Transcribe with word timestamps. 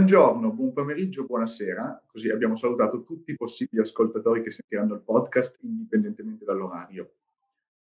Buongiorno, 0.00 0.50
buon 0.54 0.72
pomeriggio, 0.72 1.26
buonasera. 1.26 2.04
Così 2.06 2.30
abbiamo 2.30 2.56
salutato 2.56 3.02
tutti 3.02 3.32
i 3.32 3.36
possibili 3.36 3.82
ascoltatori 3.82 4.42
che 4.42 4.50
sentiranno 4.50 4.94
il 4.94 5.02
podcast 5.02 5.58
indipendentemente 5.60 6.42
dall'orario. 6.46 7.16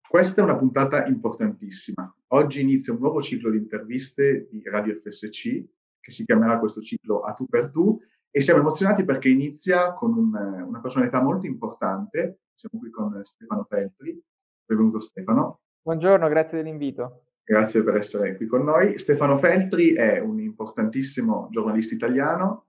Questa 0.08 0.40
è 0.40 0.44
una 0.44 0.56
puntata 0.56 1.06
importantissima. 1.06 2.14
Oggi 2.28 2.60
inizia 2.60 2.92
un 2.92 3.00
nuovo 3.00 3.20
ciclo 3.20 3.50
di 3.50 3.56
interviste 3.56 4.46
di 4.48 4.62
Radio 4.64 4.94
FSC 4.94 5.64
che 5.98 6.10
si 6.12 6.24
chiamerà 6.24 6.60
questo 6.60 6.80
ciclo 6.80 7.22
A 7.22 7.32
tu 7.32 7.46
per 7.46 7.72
tu 7.72 8.00
e 8.30 8.40
siamo 8.40 8.60
emozionati 8.60 9.04
perché 9.04 9.28
inizia 9.28 9.92
con 9.94 10.16
un, 10.16 10.34
una 10.68 10.80
personalità 10.80 11.20
molto 11.20 11.46
importante. 11.46 12.42
Siamo 12.54 12.78
qui 12.78 12.90
con 12.90 13.24
Stefano 13.24 13.64
Feltri. 13.64 14.22
Benvenuto 14.64 15.00
Stefano. 15.00 15.62
Buongiorno, 15.82 16.28
grazie 16.28 16.62
dell'invito. 16.62 17.24
Grazie 17.46 17.82
per 17.82 17.96
essere 17.96 18.36
qui 18.36 18.46
con 18.46 18.64
noi. 18.64 18.98
Stefano 18.98 19.36
Feltri 19.36 19.92
è 19.92 20.18
un 20.18 20.40
importantissimo 20.40 21.48
giornalista 21.50 21.94
italiano, 21.94 22.68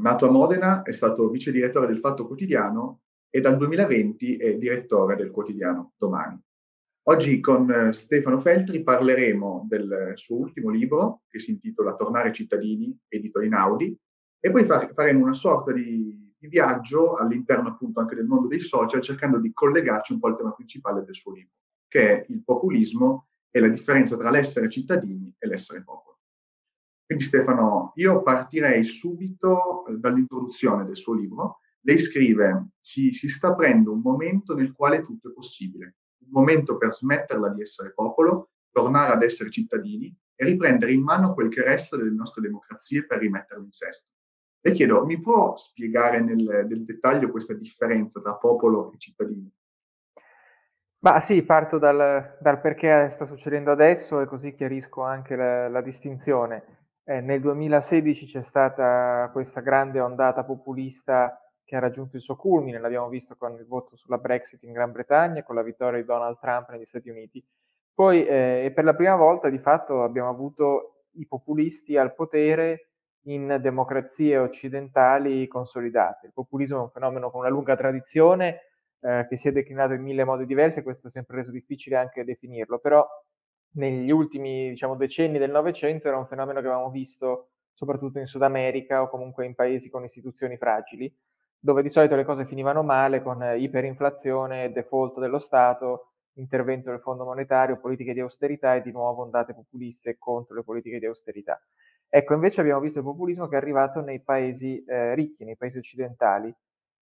nato 0.00 0.28
a 0.28 0.30
Modena, 0.30 0.82
è 0.82 0.92
stato 0.92 1.28
vice 1.28 1.50
direttore 1.50 1.88
del 1.88 1.98
Fatto 1.98 2.26
Quotidiano 2.26 3.00
e 3.28 3.40
dal 3.40 3.56
2020 3.56 4.36
è 4.36 4.54
direttore 4.54 5.16
del 5.16 5.32
quotidiano 5.32 5.94
Domani. 5.96 6.40
Oggi 7.06 7.40
con 7.40 7.68
eh, 7.68 7.92
Stefano 7.92 8.38
Feltri 8.38 8.82
parleremo 8.82 9.66
del 9.68 10.12
suo 10.14 10.36
ultimo 10.36 10.70
libro 10.70 11.22
che 11.28 11.40
si 11.40 11.50
intitola 11.50 11.94
Tornare 11.94 12.32
cittadini, 12.32 12.96
edito 13.08 13.40
in 13.40 13.54
Audi, 13.54 13.94
e 14.38 14.50
poi 14.52 14.64
faremo 14.64 15.24
una 15.24 15.34
sorta 15.34 15.72
di, 15.72 16.32
di 16.38 16.46
viaggio 16.46 17.16
all'interno 17.16 17.70
appunto 17.70 17.98
anche 17.98 18.14
del 18.14 18.26
mondo 18.26 18.46
dei 18.46 18.60
social 18.60 19.02
cercando 19.02 19.38
di 19.38 19.52
collegarci 19.52 20.12
un 20.12 20.20
po' 20.20 20.28
al 20.28 20.36
tema 20.36 20.52
principale 20.52 21.02
del 21.04 21.14
suo 21.14 21.32
libro, 21.32 21.54
che 21.88 22.22
è 22.22 22.26
il 22.28 22.42
populismo 22.44 23.26
e 23.56 23.60
la 23.60 23.68
differenza 23.68 24.16
tra 24.16 24.30
l'essere 24.30 24.68
cittadini 24.68 25.32
e 25.38 25.46
l'essere 25.46 25.84
popolo. 25.84 26.18
Quindi 27.06 27.22
Stefano, 27.22 27.92
io 27.94 28.20
partirei 28.20 28.82
subito 28.82 29.86
eh, 29.86 29.92
dall'introduzione 29.96 30.84
del 30.84 30.96
suo 30.96 31.14
libro. 31.14 31.60
Lei 31.82 32.00
scrive, 32.00 32.70
si, 32.80 33.12
si 33.12 33.28
sta 33.28 33.48
aprendo 33.48 33.92
un 33.92 34.00
momento 34.00 34.56
nel 34.56 34.72
quale 34.72 35.02
tutto 35.02 35.28
è 35.28 35.32
possibile, 35.32 35.98
un 36.24 36.30
momento 36.30 36.76
per 36.76 36.92
smetterla 36.92 37.50
di 37.50 37.60
essere 37.60 37.92
popolo, 37.92 38.50
tornare 38.72 39.12
ad 39.12 39.22
essere 39.22 39.50
cittadini 39.50 40.12
e 40.34 40.44
riprendere 40.44 40.92
in 40.92 41.02
mano 41.02 41.32
quel 41.32 41.48
che 41.48 41.62
resta 41.62 41.96
delle 41.96 42.10
nostre 42.10 42.42
democrazie 42.42 43.06
per 43.06 43.18
rimetterlo 43.18 43.62
in 43.62 43.70
sesto. 43.70 44.10
Le 44.62 44.72
chiedo, 44.72 45.04
mi 45.04 45.20
può 45.20 45.54
spiegare 45.54 46.20
nel, 46.20 46.66
nel 46.68 46.84
dettaglio 46.84 47.30
questa 47.30 47.54
differenza 47.54 48.20
tra 48.20 48.34
popolo 48.34 48.90
e 48.90 48.98
cittadini? 48.98 49.48
Ma 51.04 51.20
sì, 51.20 51.42
parto 51.42 51.76
dal, 51.76 52.34
dal, 52.40 52.60
perché 52.62 53.10
sta 53.10 53.26
succedendo 53.26 53.70
adesso 53.70 54.22
e 54.22 54.26
così 54.26 54.54
chiarisco 54.54 55.02
anche 55.02 55.36
la, 55.36 55.68
la 55.68 55.82
distinzione. 55.82 56.88
Eh, 57.04 57.20
nel 57.20 57.42
2016 57.42 58.24
c'è 58.24 58.42
stata 58.42 59.28
questa 59.30 59.60
grande 59.60 60.00
ondata 60.00 60.44
populista 60.44 61.38
che 61.62 61.76
ha 61.76 61.78
raggiunto 61.78 62.16
il 62.16 62.22
suo 62.22 62.36
culmine, 62.36 62.78
l'abbiamo 62.78 63.10
visto 63.10 63.36
con 63.36 63.52
il 63.52 63.66
voto 63.66 63.96
sulla 63.96 64.16
Brexit 64.16 64.62
in 64.62 64.72
Gran 64.72 64.92
Bretagna, 64.92 65.42
con 65.42 65.56
la 65.56 65.62
vittoria 65.62 66.00
di 66.00 66.06
Donald 66.06 66.38
Trump 66.38 66.70
negli 66.70 66.86
Stati 66.86 67.10
Uniti. 67.10 67.44
Poi, 67.92 68.24
eh, 68.24 68.72
per 68.74 68.84
la 68.84 68.94
prima 68.94 69.16
volta, 69.16 69.50
di 69.50 69.58
fatto, 69.58 70.04
abbiamo 70.04 70.30
avuto 70.30 71.02
i 71.16 71.26
populisti 71.26 71.98
al 71.98 72.14
potere 72.14 72.92
in 73.26 73.58
democrazie 73.60 74.38
occidentali 74.38 75.46
consolidate. 75.48 76.28
Il 76.28 76.32
populismo 76.32 76.78
è 76.78 76.82
un 76.82 76.90
fenomeno 76.90 77.30
con 77.30 77.40
una 77.40 77.50
lunga 77.50 77.76
tradizione, 77.76 78.60
eh, 79.04 79.26
che 79.28 79.36
si 79.36 79.48
è 79.48 79.52
declinato 79.52 79.92
in 79.92 80.02
mille 80.02 80.24
modi 80.24 80.46
diversi 80.46 80.78
e 80.78 80.82
questo 80.82 81.08
è 81.08 81.10
sempre 81.10 81.36
reso 81.36 81.50
difficile 81.50 81.96
anche 81.96 82.24
definirlo, 82.24 82.78
però 82.78 83.06
negli 83.72 84.10
ultimi 84.10 84.70
diciamo, 84.70 84.96
decenni 84.96 85.38
del 85.38 85.50
Novecento 85.50 86.08
era 86.08 86.16
un 86.16 86.26
fenomeno 86.26 86.60
che 86.60 86.66
avevamo 86.66 86.90
visto 86.90 87.50
soprattutto 87.72 88.18
in 88.18 88.26
Sud 88.26 88.42
America 88.42 89.02
o 89.02 89.08
comunque 89.08 89.44
in 89.44 89.54
paesi 89.54 89.90
con 89.90 90.04
istituzioni 90.04 90.56
fragili, 90.56 91.12
dove 91.58 91.82
di 91.82 91.88
solito 91.88 92.16
le 92.16 92.24
cose 92.24 92.46
finivano 92.46 92.82
male 92.82 93.20
con 93.20 93.42
iperinflazione, 93.42 94.72
default 94.72 95.18
dello 95.18 95.38
Stato, 95.38 96.12
intervento 96.34 96.90
del 96.90 97.00
Fondo 97.00 97.24
Monetario, 97.24 97.78
politiche 97.78 98.14
di 98.14 98.20
austerità 98.20 98.74
e 98.74 98.82
di 98.82 98.92
nuovo 98.92 99.22
ondate 99.22 99.54
populiste 99.54 100.16
contro 100.18 100.54
le 100.54 100.62
politiche 100.62 100.98
di 100.98 101.06
austerità. 101.06 101.60
Ecco, 102.08 102.34
invece 102.34 102.60
abbiamo 102.60 102.80
visto 102.80 103.00
il 103.00 103.04
populismo 103.04 103.48
che 103.48 103.56
è 103.56 103.58
arrivato 103.58 104.00
nei 104.00 104.22
paesi 104.22 104.82
eh, 104.84 105.14
ricchi, 105.14 105.44
nei 105.44 105.56
paesi 105.56 105.78
occidentali, 105.78 106.54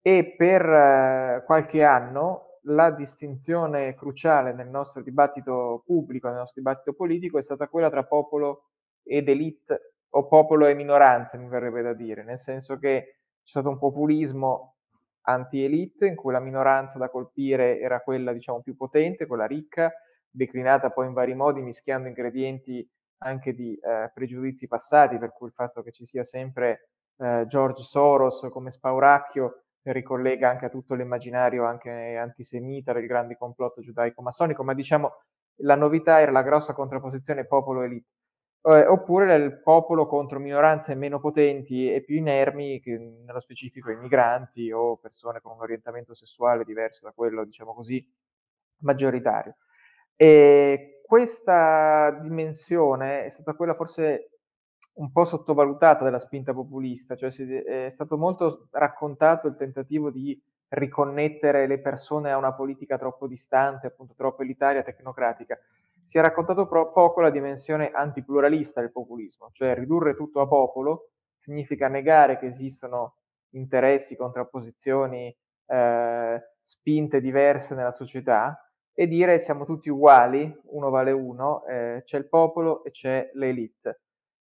e 0.00 0.34
per 0.36 0.62
eh, 0.62 1.42
qualche 1.44 1.84
anno 1.84 2.60
la 2.62 2.91
distinzione 2.91 3.94
cruciale 3.94 4.53
nel 4.53 4.69
nostro 4.69 5.03
dibattito 5.03 5.82
pubblico, 5.86 6.28
nel 6.28 6.38
nostro 6.38 6.60
dibattito 6.60 6.92
politico, 6.92 7.38
è 7.38 7.42
stata 7.42 7.69
quella 7.69 7.91
tra 7.91 8.04
popolo 8.04 8.70
ed 9.03 9.28
elite 9.28 9.94
o 10.10 10.26
popolo 10.26 10.66
e 10.66 10.75
minoranza, 10.75 11.38
mi 11.38 11.48
verrebbe 11.48 11.82
da 11.82 11.92
dire, 11.92 12.25
nel 12.25 12.38
senso 12.38 12.78
che 12.78 13.16
c'è 13.42 13.50
stato 13.50 13.69
un 13.69 13.78
populismo 13.78 14.76
anti-elite 15.22 16.06
in 16.06 16.16
cui 16.16 16.32
la 16.32 16.41
minoranza 16.41 16.98
da 16.98 17.10
colpire 17.10 17.78
era 17.78 18.00
quella 18.00 18.32
diciamo 18.32 18.62
più 18.62 18.76
potente, 18.76 19.26
quella 19.26 19.47
ricca, 19.47 19.92
declinata 20.31 20.91
poi 20.91 21.06
in 21.06 21.12
vari 21.12 21.34
modi, 21.34 21.60
mischiando 21.60 22.08
ingredienti 22.08 22.87
anche 23.19 23.53
di 23.53 23.75
eh, 23.75 24.10
pregiudizi 24.14 24.66
passati, 24.66 25.19
per 25.19 25.32
cui 25.32 25.48
il 25.48 25.53
fatto 25.53 25.82
che 25.82 25.92
ci 25.92 26.06
sia 26.06 26.25
sempre 26.25 26.91
eh, 27.19 27.44
George 27.47 27.82
Soros 27.82 28.47
come 28.50 28.70
spauracchio 28.70 29.64
ricollega 29.93 30.50
anche 30.50 30.66
a 30.66 30.69
tutto 30.71 30.94
l'immaginario 30.94 31.65
anche 31.65 32.16
antisemita 32.16 32.93
del 32.93 33.06
grande 33.06 33.37
complotto 33.37 33.81
giudaico-massonico, 33.81 34.62
ma 34.65 34.75
diciamo 34.75 35.12
la 35.62 35.75
novità 35.75 36.21
era 36.21 36.31
la 36.31 36.43
grossa 36.43 36.72
contrapposizione 36.72 37.47
popolo-elite, 37.47 38.06
eh, 38.62 38.87
oppure 38.87 39.34
il 39.34 39.60
popolo 39.62 40.06
contro 40.06 40.38
minoranze 40.38 40.94
meno 40.94 41.21
potenti 41.21 41.93
e 41.93 42.03
più 42.03 42.16
inermi, 42.16 42.81
che 42.81 42.97
nello 42.99 43.41
specifico 43.41 43.91
i 43.91 43.97
migranti 43.97 44.71
o 44.71 44.97
persone 44.97 45.41
con 45.41 45.53
un 45.53 45.62
orientamento 45.62 46.15
sessuale 46.15 46.65
diverso 46.65 47.05
da 47.05 47.12
quello, 47.12 47.44
diciamo 47.44 47.75
così, 47.75 48.06
maggioritario. 48.81 49.56
E 50.16 51.00
questa 51.05 52.10
dimensione 52.22 53.25
è 53.25 53.28
stata 53.31 53.55
quella 53.55 53.75
forse 53.75 54.38
un 54.98 55.12
po' 55.12 55.25
sottovalutata 55.25 56.04
della 56.04 56.19
spinta 56.19 56.53
populista, 56.53 57.16
cioè 57.16 57.31
è 57.31 57.91
stato 57.91 58.16
molto 58.16 58.69
raccontato 58.72 59.47
il 59.47 59.56
tentativo 59.56 60.10
di 60.10 60.41
riconnettere 60.69 61.66
le 61.66 61.81
persone 61.81 62.31
a 62.31 62.36
una 62.36 62.53
politica 62.53 62.98
troppo 62.98 63.26
distante, 63.26 63.87
appunto 63.87 64.14
troppo 64.14 64.42
elitaria, 64.42 64.82
tecnocratica. 64.82 65.58
Si 66.03 66.19
è 66.19 66.20
raccontato 66.20 66.66
pro- 66.66 66.91
poco 66.92 67.20
la 67.20 67.31
dimensione 67.31 67.91
antipluralista 67.91 68.81
del 68.81 68.92
populismo, 68.92 69.50
cioè 69.53 69.75
ridurre 69.75 70.14
tutto 70.14 70.41
a 70.41 70.48
popolo 70.48 71.10
significa 71.37 71.88
negare 71.88 72.38
che 72.38 72.47
esistono 72.47 73.16
interessi, 73.50 74.16
contrapposizioni, 74.16 75.34
eh, 75.66 76.42
spinte 76.60 77.20
diverse 77.20 77.75
nella 77.75 77.92
società 77.92 78.69
e 78.92 79.06
dire 79.06 79.38
siamo 79.38 79.64
tutti 79.64 79.91
uguali, 79.91 80.60
uno 80.70 80.91
vale 80.91 81.12
uno, 81.12 81.64
eh, 81.66 82.03
c'è 82.04 82.19
il 82.19 82.28
popolo 82.28 82.82
e 82.82 82.91
c'è 82.91 83.31
l'elite 83.34 84.00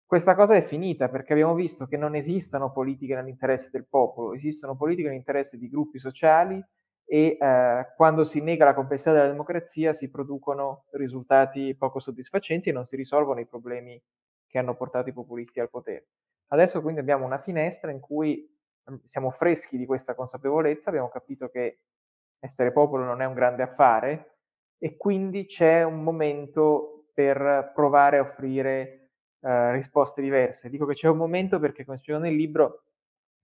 questa 0.06 0.36
cosa 0.36 0.56
è 0.56 0.62
finita 0.62 1.10
perché 1.10 1.34
abbiamo 1.34 1.54
visto 1.56 1.86
che 1.86 1.98
non 1.98 2.16
esistono 2.16 2.72
politiche 2.72 3.16
nell'interesse 3.16 3.70
del 3.72 3.86
popolo, 3.88 4.34
esistono 4.34 4.76
politiche 4.76 5.08
nell'interesse 5.08 5.58
di 5.58 5.70
gruppi 5.70 6.00
sociali 6.00 6.64
e 7.06 7.38
eh, 7.40 7.94
quando 7.96 8.24
si 8.24 8.42
nega 8.42 8.66
la 8.66 8.74
complessità 8.74 9.12
della 9.14 9.28
democrazia 9.28 9.94
si 9.94 10.10
producono 10.10 10.86
risultati 10.92 11.76
poco 11.76 12.00
soddisfacenti 12.00 12.70
e 12.70 12.74
non 12.74 12.86
si 12.86 12.96
risolvono 12.96 13.40
i 13.40 13.46
problemi 13.46 14.02
che 14.48 14.60
hanno 14.60 14.76
portato 14.76 15.10
i 15.10 15.14
populisti 15.14 15.60
al 15.60 15.70
potere. 15.70 16.08
Adesso 16.48 16.82
quindi 16.82 17.00
abbiamo 17.00 17.26
una 17.26 17.40
finestra 17.40 17.92
in 17.92 18.00
cui 18.00 18.48
mm, 18.90 18.98
siamo 19.04 19.32
freschi 19.32 19.78
di 19.78 19.86
questa 19.86 20.16
consapevolezza, 20.16 20.90
abbiamo 20.90 21.10
capito 21.10 21.50
che 21.50 21.80
essere 22.40 22.72
popolo 22.72 23.04
non 23.04 23.22
è 23.22 23.26
un 23.26 23.34
grande 23.34 23.64
affare 23.64 24.38
e 24.78 24.98
quindi 24.98 25.46
c'è 25.46 25.84
un 25.84 26.04
momento 26.04 27.06
per 27.14 27.72
provare 27.74 28.18
a 28.18 28.22
offrire 28.22 29.03
eh, 29.44 29.72
risposte 29.74 30.22
diverse. 30.22 30.70
Dico 30.70 30.86
che 30.86 30.94
c'è 30.94 31.10
un 31.10 31.18
momento 31.18 31.60
perché, 31.60 31.84
come 31.84 31.98
spiego 31.98 32.20
nel 32.20 32.34
libro, 32.34 32.84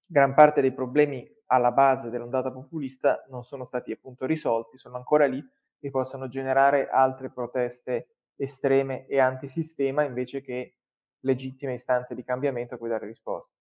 gran 0.07 0.34
parte 0.34 0.62
dei 0.62 0.72
problemi 0.72 1.30
alla 1.48 1.72
base 1.72 2.10
dell'ondata 2.10 2.51
populista 2.51 3.25
non 3.30 3.44
sono 3.44 3.66
stati 3.66 3.92
appunto 3.92 4.25
risolti, 4.25 4.78
sono 4.78 4.96
ancora 4.96 5.25
lì 5.25 5.44
e 5.80 5.90
possono 5.90 6.28
generare 6.28 6.90
altre 6.90 7.30
proteste 7.30 8.07
estreme 8.36 9.07
e 9.07 9.19
antisistema 9.19 10.04
invece 10.04 10.42
che 10.42 10.75
legittime 11.22 11.74
istanze 11.74 12.16
di 12.16 12.24
cambiamento 12.24 12.75
a 12.75 12.78
cui 12.78 12.88
dare 12.90 13.06
risposta. 13.06 13.52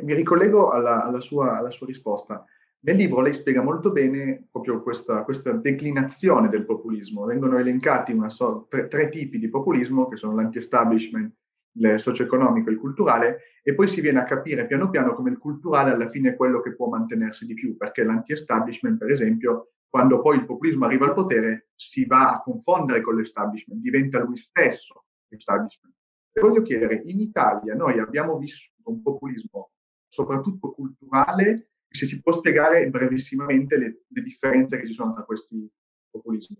Mi 0.00 0.14
ricollego 0.14 0.70
alla, 0.70 1.04
alla, 1.04 1.20
sua, 1.20 1.58
alla 1.58 1.70
sua 1.70 1.86
risposta. 1.86 2.44
Nel 2.80 2.94
libro 2.94 3.20
lei 3.20 3.32
spiega 3.32 3.60
molto 3.60 3.90
bene 3.90 4.46
proprio 4.50 4.82
questa, 4.82 5.24
questa 5.24 5.52
declinazione 5.52 6.48
del 6.48 6.64
populismo. 6.64 7.24
Vengono 7.24 7.58
elencati 7.58 8.16
so, 8.28 8.66
tre, 8.68 8.86
tre, 8.86 9.08
tipi 9.08 9.38
di 9.38 9.48
populismo, 9.48 10.06
che 10.06 10.16
sono 10.16 10.36
l'anti-establishment, 10.36 11.34
il 11.72 11.98
socio-economico 11.98 12.68
e 12.68 12.72
il 12.72 12.78
culturale, 12.78 13.38
e 13.62 13.74
poi 13.74 13.88
si 13.88 14.00
viene 14.00 14.20
a 14.20 14.24
capire 14.24 14.66
piano 14.66 14.90
piano 14.90 15.14
come 15.14 15.30
il 15.30 15.38
culturale 15.38 15.90
alla 15.90 16.08
fine 16.08 16.30
è 16.30 16.36
quello 16.36 16.60
che 16.60 16.74
può 16.74 16.88
mantenersi 16.88 17.46
di 17.46 17.54
più, 17.54 17.76
perché 17.76 18.04
l'anti-establishment, 18.04 18.98
per 18.98 19.10
esempio, 19.10 19.72
quando 19.88 20.20
poi 20.20 20.36
il 20.36 20.46
populismo 20.46 20.84
arriva 20.84 21.06
al 21.06 21.14
potere, 21.14 21.70
si 21.74 22.04
va 22.04 22.32
a 22.32 22.40
confondere 22.42 23.00
con 23.00 23.16
l'establishment, 23.16 23.80
diventa 23.80 24.22
lui 24.22 24.36
stesso 24.36 25.06
l'establishment. 25.28 25.94
Le 26.32 26.42
voglio 26.42 26.62
chiedere, 26.62 27.02
in 27.06 27.20
Italia 27.20 27.74
noi 27.74 27.98
abbiamo 27.98 28.38
vissuto 28.38 28.90
un 28.90 29.02
populismo 29.02 29.70
soprattutto 30.08 30.72
culturale 30.72 31.50
e 31.50 31.66
se 31.88 32.06
ci 32.06 32.20
può 32.20 32.32
spiegare 32.32 32.88
brevissimamente 32.88 33.76
le, 33.76 34.02
le 34.08 34.22
differenze 34.22 34.78
che 34.78 34.86
ci 34.86 34.92
sono 34.92 35.12
tra 35.12 35.24
questi 35.24 35.68
populismi. 36.10 36.56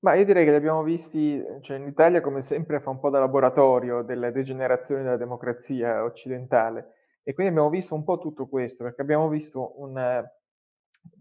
Ma 0.00 0.14
io 0.14 0.24
direi 0.24 0.44
che 0.44 0.50
li 0.50 0.56
abbiamo 0.56 0.82
visti, 0.82 1.40
cioè 1.60 1.76
in 1.76 1.86
Italia 1.86 2.20
come 2.20 2.40
sempre 2.40 2.80
fa 2.80 2.90
un 2.90 2.98
po' 2.98 3.10
da 3.10 3.20
laboratorio 3.20 4.02
delle 4.02 4.32
degenerazioni 4.32 5.02
della 5.02 5.16
democrazia 5.16 6.02
occidentale 6.02 6.94
e 7.22 7.34
quindi 7.34 7.52
abbiamo 7.52 7.70
visto 7.70 7.94
un 7.94 8.02
po' 8.02 8.18
tutto 8.18 8.48
questo, 8.48 8.82
perché 8.82 9.00
abbiamo 9.02 9.28
visto 9.28 9.80
un, 9.80 10.24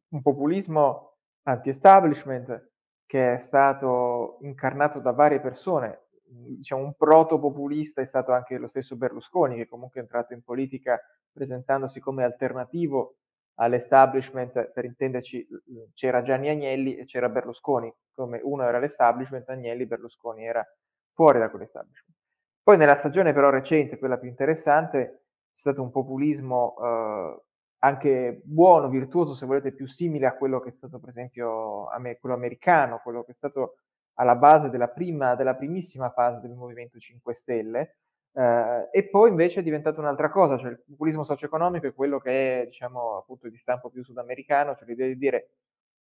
un 0.10 0.22
populismo 0.22 1.18
anti-establishment 1.44 2.70
che 3.06 3.34
è 3.34 3.38
stato 3.38 4.40
incarnato 4.42 5.00
da 5.00 5.12
varie 5.12 5.40
persone, 5.40 6.08
diciamo 6.24 6.82
un 6.82 6.96
protopopulista 6.96 8.02
è 8.02 8.06
stato 8.06 8.32
anche 8.32 8.58
lo 8.58 8.68
stesso 8.68 8.96
Berlusconi, 8.96 9.58
che 9.58 9.68
comunque 9.68 10.00
è 10.00 10.04
entrato 10.04 10.34
in 10.34 10.42
politica 10.42 11.00
presentandosi 11.32 12.00
come 12.00 12.24
alternativo 12.24 13.18
all'establishment, 13.56 14.72
per 14.72 14.86
intenderci, 14.86 15.48
c'era 15.94 16.22
Gianni 16.22 16.50
Agnelli 16.50 16.96
e 16.96 17.06
c'era 17.06 17.30
Berlusconi, 17.30 17.94
come 18.14 18.40
uno 18.44 18.64
era 18.64 18.80
l'establishment, 18.80 19.50
Agnelli, 19.50 19.86
Berlusconi 19.86 20.46
era 20.46 20.66
fuori 21.14 21.40
da 21.40 21.50
quell'establishment. 21.50 22.18
Poi 22.64 22.78
nella 22.78 22.96
stagione 22.96 23.34
però 23.34 23.50
recente, 23.50 23.98
quella 23.98 24.18
più 24.18 24.30
interessante, 24.30 25.24
c'è 25.52 25.60
stato 25.60 25.82
un 25.82 25.92
populismo 25.92 26.76
eh, 26.80 27.42
anche 27.80 28.42
buono, 28.44 28.90
virtuoso, 28.90 29.34
se 29.34 29.46
volete, 29.46 29.74
più 29.74 29.88
simile 29.88 30.28
a 30.28 30.36
quello 30.36 30.60
che 30.60 30.70
è 30.70 30.72
stato 30.72 31.00
per 31.00 31.10
esempio 31.10 31.88
quello 32.20 32.36
americano, 32.36 33.00
quello 33.02 33.24
che 33.24 33.32
è 33.32 33.36
stato 33.36 33.78
alla 34.16 34.36
base 34.36 34.70
della, 34.70 34.90
prima, 34.90 35.36
della 35.36 35.56
primissima 35.56 36.12
fase 36.12 36.42
del 36.42 36.52
Movimento 36.52 37.00
5 37.00 37.34
Stelle, 37.34 37.96
eh, 38.34 38.90
e 38.92 39.10
poi 39.10 39.30
invece 39.30 39.60
è 39.60 39.64
diventato 39.64 40.00
un'altra 40.00 40.30
cosa, 40.30 40.58
cioè 40.58 40.72
il 40.72 40.82
populismo 40.86 41.24
socio-economico 41.24 41.88
è 41.88 41.94
quello 41.94 42.20
che 42.20 42.62
è, 42.62 42.66
diciamo, 42.66 43.18
appunto 43.18 43.50
di 43.50 43.58
stampo 43.58 43.90
più 43.90 44.04
sudamericano, 44.04 44.76
cioè 44.76 44.88
l'idea 44.88 45.08
di 45.08 45.18
dire 45.18 45.50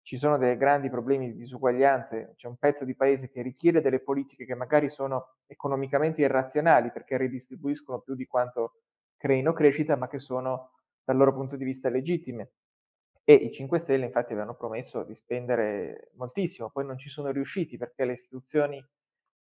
ci 0.01 0.17
sono 0.17 0.37
dei 0.37 0.57
grandi 0.57 0.89
problemi 0.89 1.27
di 1.27 1.37
disuguaglianze, 1.37 2.33
c'è 2.35 2.47
un 2.47 2.57
pezzo 2.57 2.83
di 2.85 2.95
paese 2.95 3.29
che 3.29 3.41
richiede 3.41 3.81
delle 3.81 3.99
politiche 4.01 4.45
che 4.45 4.55
magari 4.55 4.89
sono 4.89 5.35
economicamente 5.45 6.21
irrazionali 6.21 6.91
perché 6.91 7.17
ridistribuiscono 7.17 7.99
più 7.99 8.15
di 8.15 8.25
quanto 8.25 8.81
creino 9.17 9.53
crescita, 9.53 9.95
ma 9.95 10.07
che 10.07 10.19
sono 10.19 10.71
dal 11.03 11.17
loro 11.17 11.33
punto 11.33 11.55
di 11.55 11.65
vista 11.65 11.89
legittime. 11.89 12.51
E 13.23 13.33
i 13.33 13.51
5 13.51 13.77
Stelle 13.77 14.05
infatti 14.05 14.31
avevano 14.31 14.55
promesso 14.55 15.03
di 15.03 15.13
spendere 15.13 16.09
moltissimo, 16.15 16.71
poi 16.71 16.85
non 16.85 16.97
ci 16.97 17.09
sono 17.09 17.29
riusciti 17.31 17.77
perché 17.77 18.05
le 18.05 18.13
istituzioni 18.13 18.83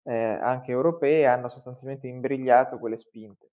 eh, 0.03 0.13
anche 0.15 0.71
europee 0.71 1.25
hanno 1.25 1.49
sostanzialmente 1.49 2.07
imbrigliato 2.07 2.77
quelle 2.77 2.97
spinte. 2.97 3.51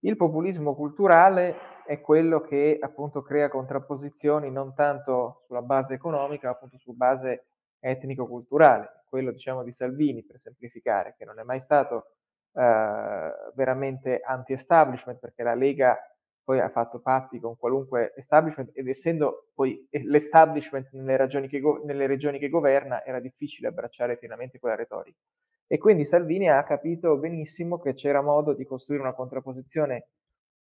Il 0.00 0.16
populismo 0.16 0.74
culturale 0.74 1.82
è 1.86 2.00
quello 2.00 2.40
che 2.40 2.76
appunto 2.80 3.22
crea 3.22 3.48
contrapposizioni 3.48 4.50
non 4.50 4.74
tanto 4.74 5.42
sulla 5.46 5.62
base 5.62 5.94
economica, 5.94 6.48
ma 6.48 6.54
appunto 6.54 6.78
su 6.78 6.92
base 6.94 7.46
etnico-culturale, 7.78 9.04
quello 9.08 9.30
diciamo 9.30 9.62
di 9.62 9.72
Salvini 9.72 10.24
per 10.24 10.38
semplificare, 10.38 11.14
che 11.16 11.24
non 11.24 11.38
è 11.38 11.42
mai 11.42 11.60
stato 11.60 12.16
eh, 12.52 13.32
veramente 13.54 14.20
anti-establishment 14.20 15.18
perché 15.18 15.42
la 15.42 15.54
Lega 15.54 15.98
poi 16.42 16.60
ha 16.60 16.68
fatto 16.68 17.00
patti 17.00 17.40
con 17.40 17.56
qualunque 17.56 18.12
establishment 18.14 18.70
ed 18.72 18.88
essendo 18.88 19.48
poi 19.54 19.86
l'establishment 20.04 20.90
nelle, 20.92 21.26
che 21.48 21.60
nelle 21.84 22.06
regioni 22.06 22.38
che 22.38 22.48
governa 22.48 23.04
era 23.04 23.18
difficile 23.18 23.68
abbracciare 23.68 24.16
pienamente 24.16 24.58
quella 24.58 24.76
retorica. 24.76 25.18
E 25.68 25.78
quindi 25.78 26.04
Salvini 26.04 26.48
ha 26.48 26.62
capito 26.62 27.18
benissimo 27.18 27.78
che 27.78 27.94
c'era 27.94 28.22
modo 28.22 28.52
di 28.52 28.64
costruire 28.64 29.02
una 29.02 29.14
contrapposizione 29.14 30.08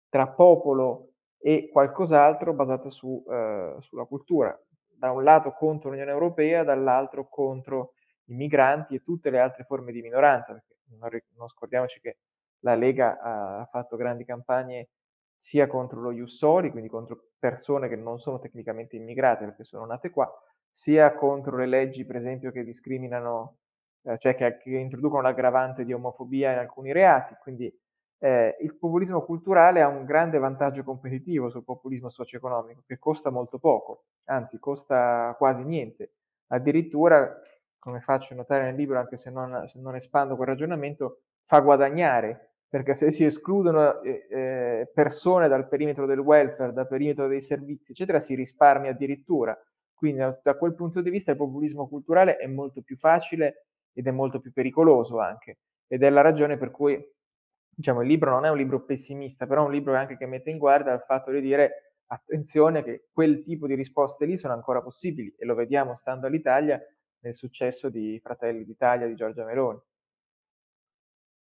tra 0.09 0.29
popolo 0.29 1.11
e 1.39 1.69
qualcos'altro 1.71 2.55
basata 2.55 2.89
su, 2.89 3.23
eh, 3.29 3.77
sulla 3.81 4.05
cultura. 4.05 4.59
Da 4.89 5.11
un 5.11 5.23
lato 5.23 5.53
contro 5.53 5.91
l'Unione 5.91 6.11
Europea, 6.11 6.65
dall'altro 6.65 7.29
contro 7.29 7.93
i 8.27 8.35
migranti 8.35 8.95
e 8.95 9.03
tutte 9.03 9.29
le 9.29 9.39
altre 9.39 9.65
forme 9.65 9.93
di 9.93 10.01
minoranza, 10.01 10.53
perché 10.55 10.77
non, 10.99 11.11
non 11.37 11.49
scordiamoci 11.49 12.01
che 12.01 12.19
la 12.61 12.75
Lega 12.75 13.21
ha 13.21 13.69
fatto 13.71 13.97
grandi 13.97 14.25
campagne 14.25 14.89
sia 15.37 15.67
contro 15.67 16.01
lo 16.01 16.13
Jussoli, 16.13 16.71
quindi 16.71 16.89
contro 16.89 17.33
persone 17.39 17.89
che 17.89 17.97
non 17.97 18.19
sono 18.19 18.39
tecnicamente 18.39 18.97
immigrate 18.97 19.45
perché 19.45 19.65
sono 19.65 19.85
nate 19.85 20.09
qua, 20.09 20.33
sia 20.71 21.13
contro 21.15 21.59
le 21.59 21.67
leggi, 21.67 22.07
per 22.07 22.17
esempio, 22.17 22.51
che 22.51 22.65
discriminano 22.65 23.59
eh, 24.05 24.19
cioè 24.19 24.35
che, 24.35 24.59
che, 24.59 24.71
introducono 24.71 25.23
l'aggravante 25.23 25.85
di 25.85 25.93
omofobia 25.93 26.53
in 26.53 26.59
alcuni 26.59 26.93
reati. 26.93 27.35
Quindi 27.41 27.73
eh, 28.19 28.57
il 28.61 28.77
populismo 28.77 29.23
culturale 29.23 29.83
ha 29.83 29.89
un 29.89 30.05
grande 30.05 30.39
vantaggio 30.39 30.85
competitivo 30.85 31.51
sul 31.51 31.65
populismo 31.65 32.11
socio-economico, 32.11 32.83
che 32.87 32.99
costa 32.99 33.31
molto 33.31 33.59
poco, 33.59 34.05
anzi 34.25 34.59
costa 34.59 35.35
quasi 35.39 35.65
niente. 35.65 36.13
Addirittura, 36.49 37.41
come 37.79 38.01
faccio 38.01 38.35
notare 38.35 38.65
nel 38.65 38.77
libro, 38.77 38.99
anche 38.99 39.17
se 39.17 39.31
non, 39.31 39.65
se 39.67 39.81
non 39.81 39.95
espando 39.95 40.37
quel 40.37 40.49
ragionamento, 40.49 41.21
fa 41.45 41.61
guadagnare 41.61 42.55
perché 42.75 42.95
se 42.95 43.13
si 43.13 43.25
escludono 43.25 44.03
eh, 44.03 44.27
eh, 44.29 44.91
persone 44.93 45.47
dal 45.47 45.69
perimetro 45.69 46.07
del 46.07 46.19
welfare, 46.19 46.73
dal 46.73 46.89
perimetro 46.89 47.29
dei 47.29 47.41
servizi, 47.41 47.93
eccetera, 47.93 48.19
si 48.19 48.35
risparmia 48.35 48.91
addirittura. 48.91 49.57
Quindi 49.95 50.23
da 50.43 50.57
quel 50.57 50.75
punto 50.75 51.01
di 51.01 51.09
vista 51.09 51.31
il 51.31 51.37
populismo 51.37 51.87
culturale 51.87 52.37
è 52.37 52.49
molto 52.49 52.83
più 52.83 52.97
facile 52.97 53.67
ed 53.95 54.07
è 54.07 54.11
molto 54.11 54.41
più 54.41 54.53
pericoloso 54.53 55.21
anche. 55.21 55.59
Ed 55.87 56.03
è 56.03 56.11
la 56.11 56.21
ragione 56.21 56.59
per 56.59 56.71
cui 56.71 57.03
diciamo, 57.75 58.03
il 58.03 58.09
libro 58.09 58.31
non 58.31 58.45
è 58.45 58.51
un 58.51 58.57
libro 58.57 58.85
pessimista, 58.85 59.47
però 59.47 59.63
è 59.63 59.67
un 59.67 59.73
libro 59.73 59.95
anche 59.95 60.17
che 60.17 60.27
mette 60.27 60.51
in 60.51 60.59
guardia 60.59 60.93
al 60.93 61.05
fatto 61.05 61.31
di 61.31 61.41
dire 61.41 61.95
attenzione 62.07 62.83
che 62.83 63.09
quel 63.13 63.43
tipo 63.43 63.67
di 63.67 63.75
risposte 63.75 64.27
lì 64.27 64.37
sono 64.37 64.53
ancora 64.53 64.83
possibili 64.83 65.35
e 65.37 65.45
lo 65.45 65.55
vediamo 65.55 65.97
stando 65.97 66.27
all'Italia 66.27 66.81
nel 67.21 67.35
successo 67.35 67.89
di 67.89 68.21
Fratelli 68.23 68.65
d'Italia 68.65 69.07
di 69.07 69.15
Giorgia 69.15 69.45
Meloni. 69.45 69.81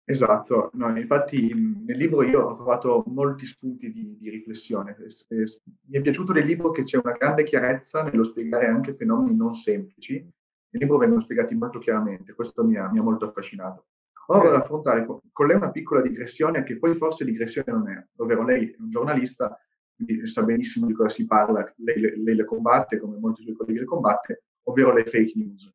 Esatto, 0.07 0.71
no, 0.75 0.97
infatti 0.99 1.55
nel 1.55 1.97
libro 1.97 2.23
io 2.23 2.43
ho 2.43 2.53
trovato 2.53 3.05
molti 3.07 3.47
spunti 3.47 3.91
di, 3.91 4.19
di 4.19 4.29
riflessione. 4.29 4.95
Mi 5.31 5.99
è 5.99 6.01
piaciuto 6.03 6.33
del 6.33 6.45
libro 6.45 6.71
che 6.71 6.83
c'è 6.83 7.01
una 7.03 7.13
grande 7.13 7.45
chiarezza 7.45 8.03
nello 8.03 8.23
spiegare 8.23 8.67
anche 8.67 8.95
fenomeni 8.95 9.35
non 9.35 9.55
semplici 9.55 10.31
nel 10.75 10.83
libro 10.83 10.99
vengono 10.99 11.21
spiegati 11.21 11.55
molto 11.55 11.79
chiaramente, 11.79 12.35
questo 12.35 12.65
mi 12.65 12.77
ha, 12.77 12.91
mi 12.91 12.99
ha 12.99 13.03
molto 13.03 13.27
affascinato. 13.27 13.87
Ora 14.27 14.41
vorrei 14.41 14.59
affrontare 14.59 15.07
con, 15.07 15.47
lei 15.47 15.57
una 15.57 15.71
piccola 15.71 16.01
digressione 16.01 16.65
che 16.65 16.79
poi 16.79 16.95
forse 16.95 17.25
digressione 17.25 17.71
non 17.71 17.89
è, 17.89 18.05
ovvero 18.17 18.43
lei 18.43 18.71
è 18.71 18.77
un 18.81 18.91
giornalista, 18.91 19.57
quindi 19.95 20.27
sa 20.27 20.43
benissimo 20.43 20.87
di 20.87 20.95
cosa 20.95 21.11
si 21.11 21.27
parla, 21.27 21.73
lei, 21.77 22.23
lei 22.23 22.35
le 22.35 22.45
combatte 22.45 22.99
come 22.99 23.19
molti 23.19 23.43
suoi 23.43 23.55
colleghi 23.55 23.79
le 23.81 23.85
combatte, 23.85 24.45
ovvero 24.65 24.93
le 24.93 25.05
fake 25.05 25.33
news. 25.37 25.73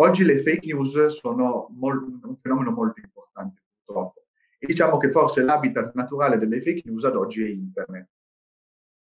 Oggi 0.00 0.24
le 0.24 0.38
fake 0.38 0.72
news 0.72 1.06
sono 1.06 1.68
mol, 1.72 2.20
un 2.22 2.36
fenomeno 2.36 2.70
molto 2.70 3.00
importante 3.00 3.62
purtroppo 3.84 4.22
e 4.58 4.66
diciamo 4.66 4.96
che 4.96 5.10
forse 5.10 5.42
l'habitat 5.42 5.94
naturale 5.94 6.38
delle 6.38 6.62
fake 6.62 6.82
news 6.84 7.04
ad 7.04 7.16
oggi 7.16 7.42
è 7.42 7.48
internet. 7.48 8.08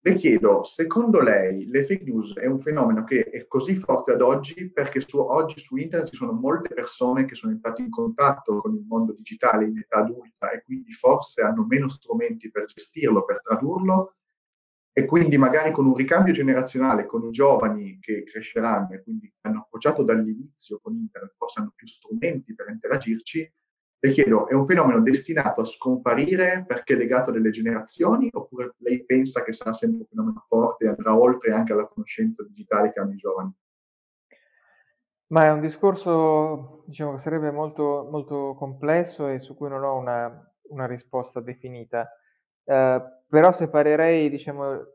Le 0.02 0.14
chiedo, 0.14 0.64
secondo 0.64 1.20
lei 1.20 1.66
le 1.66 1.84
fake 1.84 2.06
news 2.06 2.34
è 2.38 2.46
un 2.46 2.62
fenomeno 2.62 3.04
che 3.04 3.24
è 3.24 3.46
così 3.48 3.76
forte 3.76 4.14
ad 4.14 4.22
oggi 4.22 4.72
perché 4.72 5.02
su, 5.02 5.20
oggi 5.20 5.60
su 5.60 5.76
internet 5.76 6.10
ci 6.10 6.16
sono 6.16 6.32
molte 6.32 6.74
persone 6.74 7.26
che 7.26 7.36
sono 7.36 7.52
entrate 7.52 7.82
in 7.82 7.90
contatto 7.90 8.62
con 8.62 8.76
il 8.76 8.86
mondo 8.88 9.12
digitale 9.12 9.66
in 9.66 9.78
età 9.78 9.98
adulta 9.98 10.52
e 10.52 10.64
quindi 10.64 10.94
forse 10.94 11.42
hanno 11.42 11.66
meno 11.66 11.90
strumenti 11.90 12.50
per 12.50 12.64
gestirlo, 12.66 13.26
per 13.26 13.42
tradurlo? 13.42 14.16
E 14.94 15.04
quindi 15.04 15.38
magari 15.38 15.74
con 15.74 15.86
un 15.86 15.96
ricambio 15.96 16.32
generazionale 16.32 17.06
con 17.06 17.26
i 17.28 17.32
giovani 17.32 18.00
che 18.00 18.24
cresceranno 18.24 18.94
e 18.94 19.04
quindi 19.04 19.30
hanno 19.42 19.60
approcciato 19.60 20.04
dall'inizio 20.04 20.80
con 20.82 20.96
internet, 20.96 21.34
forse 21.36 21.60
hanno 21.60 21.74
più 21.76 21.88
strumenti 21.88 22.56
per 22.56 22.70
interagirci, 22.70 23.52
le 24.02 24.12
chiedo, 24.12 24.48
è 24.48 24.54
un 24.54 24.66
fenomeno 24.66 25.02
destinato 25.02 25.62
a 25.62 25.66
scomparire 25.66 26.64
perché 26.66 26.94
è 26.94 26.98
legato 26.98 27.30
a 27.30 27.34
delle 27.34 27.52
generazioni 27.52 28.30
oppure 28.32 28.76
lei 28.78 29.04
pensa 29.04 29.44
che 29.44 29.52
sarà 29.52 29.74
sempre 29.74 30.00
un 30.00 30.06
fenomeno 30.06 30.46
forte 30.48 30.86
e 30.86 30.88
andrà 30.88 31.18
oltre 31.18 31.52
anche 31.52 31.74
alla 31.74 31.86
conoscenza 31.86 32.44
digitale 32.44 32.94
che 32.94 33.00
hanno 33.00 33.14
i 33.14 33.18
giovani? 33.18 33.54
Ma 35.28 35.44
è 35.46 35.52
un 35.52 35.60
discorso, 35.60 36.84
diciamo, 36.88 37.14
che 37.14 37.20
sarebbe 37.20 37.52
molto, 37.52 38.08
molto 38.10 38.56
complesso 38.58 39.28
e 39.28 39.38
su 39.38 39.56
cui 39.56 39.70
non 39.70 39.84
ho 39.84 39.96
una, 39.96 40.54
una 40.70 40.88
risposta 40.88 41.40
definita. 41.40 42.10
Eh, 42.64 43.04
però 43.28 43.52
separerei, 43.52 44.30
diciamo, 44.30 44.88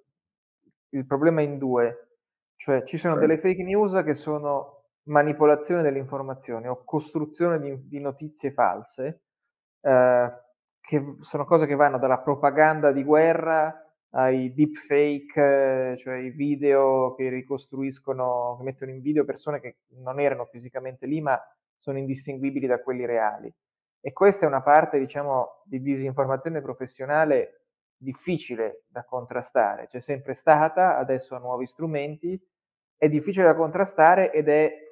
il 0.88 1.06
problema 1.06 1.40
in 1.40 1.58
due. 1.58 2.16
Cioè, 2.56 2.82
ci 2.82 2.96
sono 2.96 3.16
delle 3.16 3.38
fake 3.38 3.62
news 3.62 4.02
che 4.02 4.14
sono 4.14 4.73
manipolazione 5.04 5.82
delle 5.82 5.98
informazioni 5.98 6.68
o 6.68 6.84
costruzione 6.84 7.60
di, 7.60 7.88
di 7.88 8.00
notizie 8.00 8.52
false, 8.52 9.22
eh, 9.80 10.32
che 10.80 11.16
sono 11.20 11.44
cose 11.44 11.66
che 11.66 11.74
vanno 11.74 11.98
dalla 11.98 12.18
propaganda 12.18 12.92
di 12.92 13.04
guerra 13.04 13.78
ai 14.10 14.52
deepfake, 14.54 15.92
eh, 15.92 15.96
cioè 15.96 16.16
i 16.16 16.30
video 16.30 17.14
che 17.14 17.28
ricostruiscono, 17.28 18.56
che 18.58 18.64
mettono 18.64 18.90
in 18.90 19.00
video 19.00 19.24
persone 19.24 19.60
che 19.60 19.78
non 20.00 20.20
erano 20.20 20.44
fisicamente 20.44 21.06
lì, 21.06 21.20
ma 21.20 21.40
sono 21.76 21.98
indistinguibili 21.98 22.66
da 22.66 22.80
quelli 22.80 23.04
reali. 23.04 23.52
E 24.00 24.12
questa 24.12 24.44
è 24.44 24.48
una 24.48 24.62
parte, 24.62 24.98
diciamo, 24.98 25.62
di 25.64 25.80
disinformazione 25.80 26.60
professionale 26.60 27.64
difficile 27.96 28.84
da 28.86 29.04
contrastare. 29.04 29.86
C'è 29.86 30.00
sempre 30.00 30.34
stata, 30.34 30.98
adesso 30.98 31.34
ha 31.34 31.38
nuovi 31.38 31.66
strumenti, 31.66 32.38
è 32.96 33.08
difficile 33.08 33.46
da 33.46 33.54
contrastare 33.54 34.30
ed 34.32 34.48
è, 34.48 34.83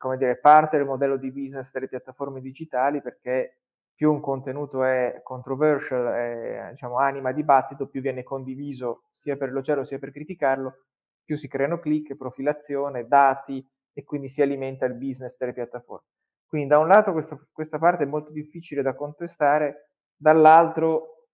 come 0.00 0.16
dire, 0.16 0.38
parte 0.38 0.78
del 0.78 0.86
modello 0.86 1.18
di 1.18 1.30
business 1.30 1.70
delle 1.70 1.86
piattaforme 1.86 2.40
digitali 2.40 3.02
perché 3.02 3.58
più 3.94 4.10
un 4.10 4.20
contenuto 4.20 4.82
è 4.82 5.20
controversial, 5.22 6.06
è, 6.06 6.68
diciamo, 6.70 6.96
anima 6.96 7.32
dibattito, 7.32 7.86
più 7.86 8.00
viene 8.00 8.22
condiviso 8.22 9.02
sia 9.10 9.36
per 9.36 9.50
elogiarlo 9.50 9.84
sia 9.84 9.98
per 9.98 10.10
criticarlo, 10.10 10.86
più 11.22 11.36
si 11.36 11.48
creano 11.48 11.78
click, 11.78 12.16
profilazione, 12.16 13.06
dati 13.06 13.62
e 13.92 14.02
quindi 14.02 14.30
si 14.30 14.40
alimenta 14.40 14.86
il 14.86 14.94
business 14.94 15.36
delle 15.36 15.52
piattaforme. 15.52 16.06
Quindi 16.46 16.68
da 16.68 16.78
un 16.78 16.88
lato 16.88 17.12
questo, 17.12 17.48
questa 17.52 17.78
parte 17.78 18.04
è 18.04 18.06
molto 18.06 18.32
difficile 18.32 18.80
da 18.80 18.94
contestare, 18.94 19.90
dall'altro 20.16 21.26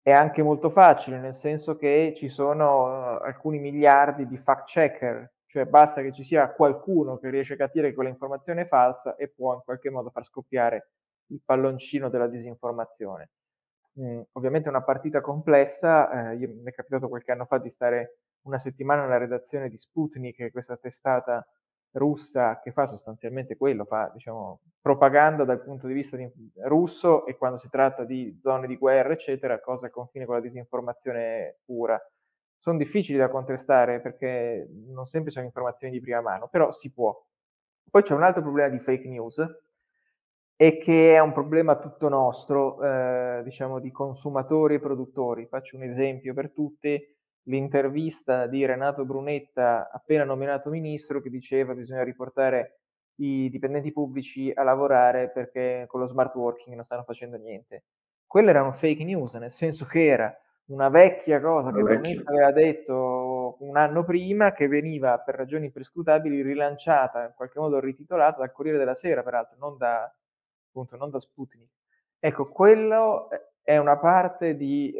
è 0.00 0.12
anche 0.12 0.42
molto 0.42 0.70
facile, 0.70 1.18
nel 1.18 1.34
senso 1.34 1.76
che 1.76 2.14
ci 2.16 2.28
sono 2.28 2.84
uh, 2.84 3.22
alcuni 3.22 3.58
miliardi 3.58 4.26
di 4.26 4.38
fact 4.38 4.68
checker, 4.68 5.34
cioè 5.56 5.64
basta 5.64 6.02
che 6.02 6.12
ci 6.12 6.22
sia 6.22 6.52
qualcuno 6.52 7.16
che 7.16 7.30
riesce 7.30 7.54
a 7.54 7.56
capire 7.56 7.88
che 7.88 7.94
quell'informazione 7.94 8.62
è 8.62 8.66
falsa 8.66 9.16
e 9.16 9.28
può 9.28 9.54
in 9.54 9.62
qualche 9.64 9.88
modo 9.88 10.10
far 10.10 10.22
scoppiare 10.22 10.90
il 11.28 11.40
palloncino 11.42 12.10
della 12.10 12.26
disinformazione. 12.26 13.30
Mm, 13.98 14.20
ovviamente 14.32 14.66
è 14.66 14.70
una 14.70 14.82
partita 14.82 15.22
complessa, 15.22 16.30
eh, 16.32 16.46
mi 16.46 16.64
è 16.64 16.72
capitato 16.72 17.08
qualche 17.08 17.32
anno 17.32 17.46
fa 17.46 17.56
di 17.56 17.70
stare 17.70 18.18
una 18.42 18.58
settimana 18.58 19.04
nella 19.04 19.16
redazione 19.16 19.70
di 19.70 19.78
Sputnik, 19.78 20.50
questa 20.52 20.76
testata 20.76 21.42
russa 21.92 22.60
che 22.60 22.70
fa 22.70 22.86
sostanzialmente 22.86 23.56
quello, 23.56 23.86
fa 23.86 24.10
diciamo, 24.12 24.60
propaganda 24.82 25.44
dal 25.44 25.62
punto 25.62 25.86
di 25.86 25.94
vista 25.94 26.18
di, 26.18 26.30
russo 26.64 27.24
e 27.24 27.34
quando 27.34 27.56
si 27.56 27.70
tratta 27.70 28.04
di 28.04 28.38
zone 28.42 28.66
di 28.66 28.76
guerra, 28.76 29.14
eccetera, 29.14 29.58
cosa 29.58 29.88
confine 29.88 30.26
con 30.26 30.34
la 30.34 30.42
disinformazione 30.42 31.60
pura. 31.64 31.98
Sono 32.66 32.78
difficili 32.78 33.16
da 33.16 33.28
contrastare 33.28 34.00
perché 34.00 34.68
non 34.88 35.06
sempre 35.06 35.30
sono 35.30 35.44
informazioni 35.44 35.92
di 35.92 36.00
prima 36.00 36.20
mano, 36.20 36.48
però 36.48 36.72
si 36.72 36.90
può. 36.90 37.16
Poi 37.88 38.02
c'è 38.02 38.12
un 38.12 38.24
altro 38.24 38.42
problema 38.42 38.68
di 38.68 38.80
fake 38.80 39.06
news, 39.06 39.38
e 40.56 40.78
che 40.78 41.14
è 41.14 41.20
un 41.20 41.30
problema 41.32 41.78
tutto 41.78 42.08
nostro, 42.08 42.82
eh, 42.82 43.42
diciamo 43.44 43.78
di 43.78 43.92
consumatori 43.92 44.74
e 44.74 44.80
produttori. 44.80 45.46
Faccio 45.46 45.76
un 45.76 45.84
esempio 45.84 46.34
per 46.34 46.50
tutti, 46.50 47.00
l'intervista 47.44 48.48
di 48.48 48.66
Renato 48.66 49.04
Brunetta, 49.04 49.88
appena 49.88 50.24
nominato 50.24 50.68
ministro, 50.68 51.20
che 51.20 51.30
diceva 51.30 51.72
che 51.72 51.82
bisogna 51.82 52.02
riportare 52.02 52.80
i 53.20 53.48
dipendenti 53.48 53.92
pubblici 53.92 54.50
a 54.52 54.64
lavorare 54.64 55.30
perché 55.30 55.84
con 55.86 56.00
lo 56.00 56.08
smart 56.08 56.34
working 56.34 56.74
non 56.74 56.84
stanno 56.84 57.04
facendo 57.04 57.36
niente. 57.36 57.84
Quella 58.26 58.50
era 58.50 58.64
un 58.64 58.74
fake 58.74 59.04
news, 59.04 59.34
nel 59.34 59.52
senso 59.52 59.84
che 59.84 60.04
era 60.04 60.36
una 60.66 60.88
vecchia 60.88 61.40
cosa 61.40 61.72
che 61.72 61.80
Brunetta 61.80 62.30
aveva 62.30 62.50
detto 62.50 63.56
un 63.60 63.76
anno 63.76 64.04
prima, 64.04 64.52
che 64.52 64.66
veniva 64.66 65.18
per 65.18 65.36
ragioni 65.36 65.70
prescrutabili 65.70 66.42
rilanciata, 66.42 67.24
in 67.24 67.32
qualche 67.36 67.60
modo 67.60 67.78
rititolata 67.78 68.38
dal 68.38 68.52
Corriere 68.52 68.78
della 68.78 68.94
Sera, 68.94 69.22
peraltro, 69.22 69.56
non 69.58 69.76
da, 69.76 70.12
appunto, 70.68 70.96
non 70.96 71.10
da 71.10 71.20
Sputnik. 71.20 71.70
Ecco, 72.18 72.48
quello 72.48 73.28
è 73.62 73.76
una 73.76 73.98
parte 73.98 74.56
di, 74.56 74.92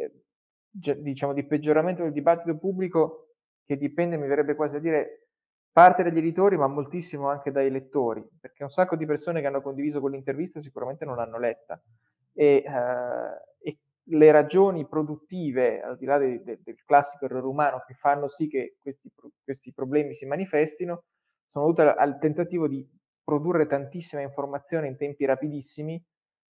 diciamo, 0.69 1.33
di 1.33 1.43
peggioramento 1.43 2.03
del 2.03 2.13
dibattito 2.13 2.57
pubblico 2.57 3.33
che 3.65 3.77
dipende, 3.77 4.17
mi 4.17 4.27
verrebbe 4.27 4.55
quasi 4.55 4.77
a 4.77 4.79
dire, 4.79 5.27
parte 5.71 6.01
dagli 6.03 6.17
editori, 6.19 6.55
ma 6.55 6.67
moltissimo 6.67 7.29
anche 7.29 7.51
dai 7.51 7.69
lettori, 7.69 8.25
perché 8.39 8.63
un 8.63 8.69
sacco 8.69 8.95
di 8.95 9.05
persone 9.05 9.41
che 9.41 9.47
hanno 9.47 9.61
condiviso 9.61 9.99
quell'intervista 9.99 10.61
sicuramente 10.61 11.03
non 11.03 11.17
l'hanno 11.17 11.37
letta. 11.37 11.79
E, 12.33 12.63
uh, 12.65 13.67
e, 13.67 13.77
le 14.09 14.31
ragioni 14.31 14.87
produttive, 14.87 15.81
al 15.81 15.97
di 15.97 16.05
là 16.05 16.17
de, 16.17 16.41
de, 16.43 16.59
del 16.63 16.83
classico 16.85 17.25
errore 17.25 17.47
umano, 17.47 17.83
che 17.85 17.93
fanno 17.93 18.27
sì 18.27 18.47
che 18.47 18.77
questi, 18.81 19.11
questi 19.43 19.73
problemi 19.73 20.13
si 20.13 20.25
manifestino, 20.25 21.03
sono 21.47 21.65
dovute 21.65 21.81
al, 21.83 21.95
al 21.97 22.19
tentativo 22.19 22.67
di 22.67 22.87
produrre 23.23 23.67
tantissima 23.67 24.21
informazione 24.21 24.87
in 24.87 24.97
tempi 24.97 25.25
rapidissimi, 25.25 26.01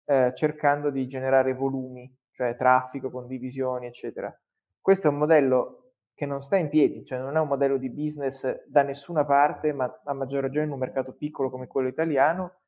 eh, 0.05 0.31
cercando 0.35 0.89
di 0.89 1.07
generare 1.07 1.53
volumi, 1.53 2.11
cioè 2.31 2.55
traffico, 2.55 3.09
condivisioni, 3.09 3.87
eccetera. 3.87 4.33
Questo 4.79 5.07
è 5.07 5.09
un 5.09 5.17
modello 5.17 5.93
che 6.13 6.25
non 6.25 6.41
sta 6.41 6.57
in 6.57 6.69
piedi, 6.69 7.03
cioè 7.03 7.19
non 7.19 7.35
è 7.35 7.39
un 7.39 7.47
modello 7.47 7.77
di 7.77 7.91
business 7.91 8.65
da 8.65 8.83
nessuna 8.83 9.25
parte, 9.25 9.73
ma 9.73 10.01
a 10.03 10.13
maggior 10.13 10.41
ragione 10.41 10.65
in 10.65 10.71
un 10.71 10.79
mercato 10.79 11.13
piccolo 11.13 11.49
come 11.49 11.67
quello 11.67 11.87
italiano. 11.87 12.61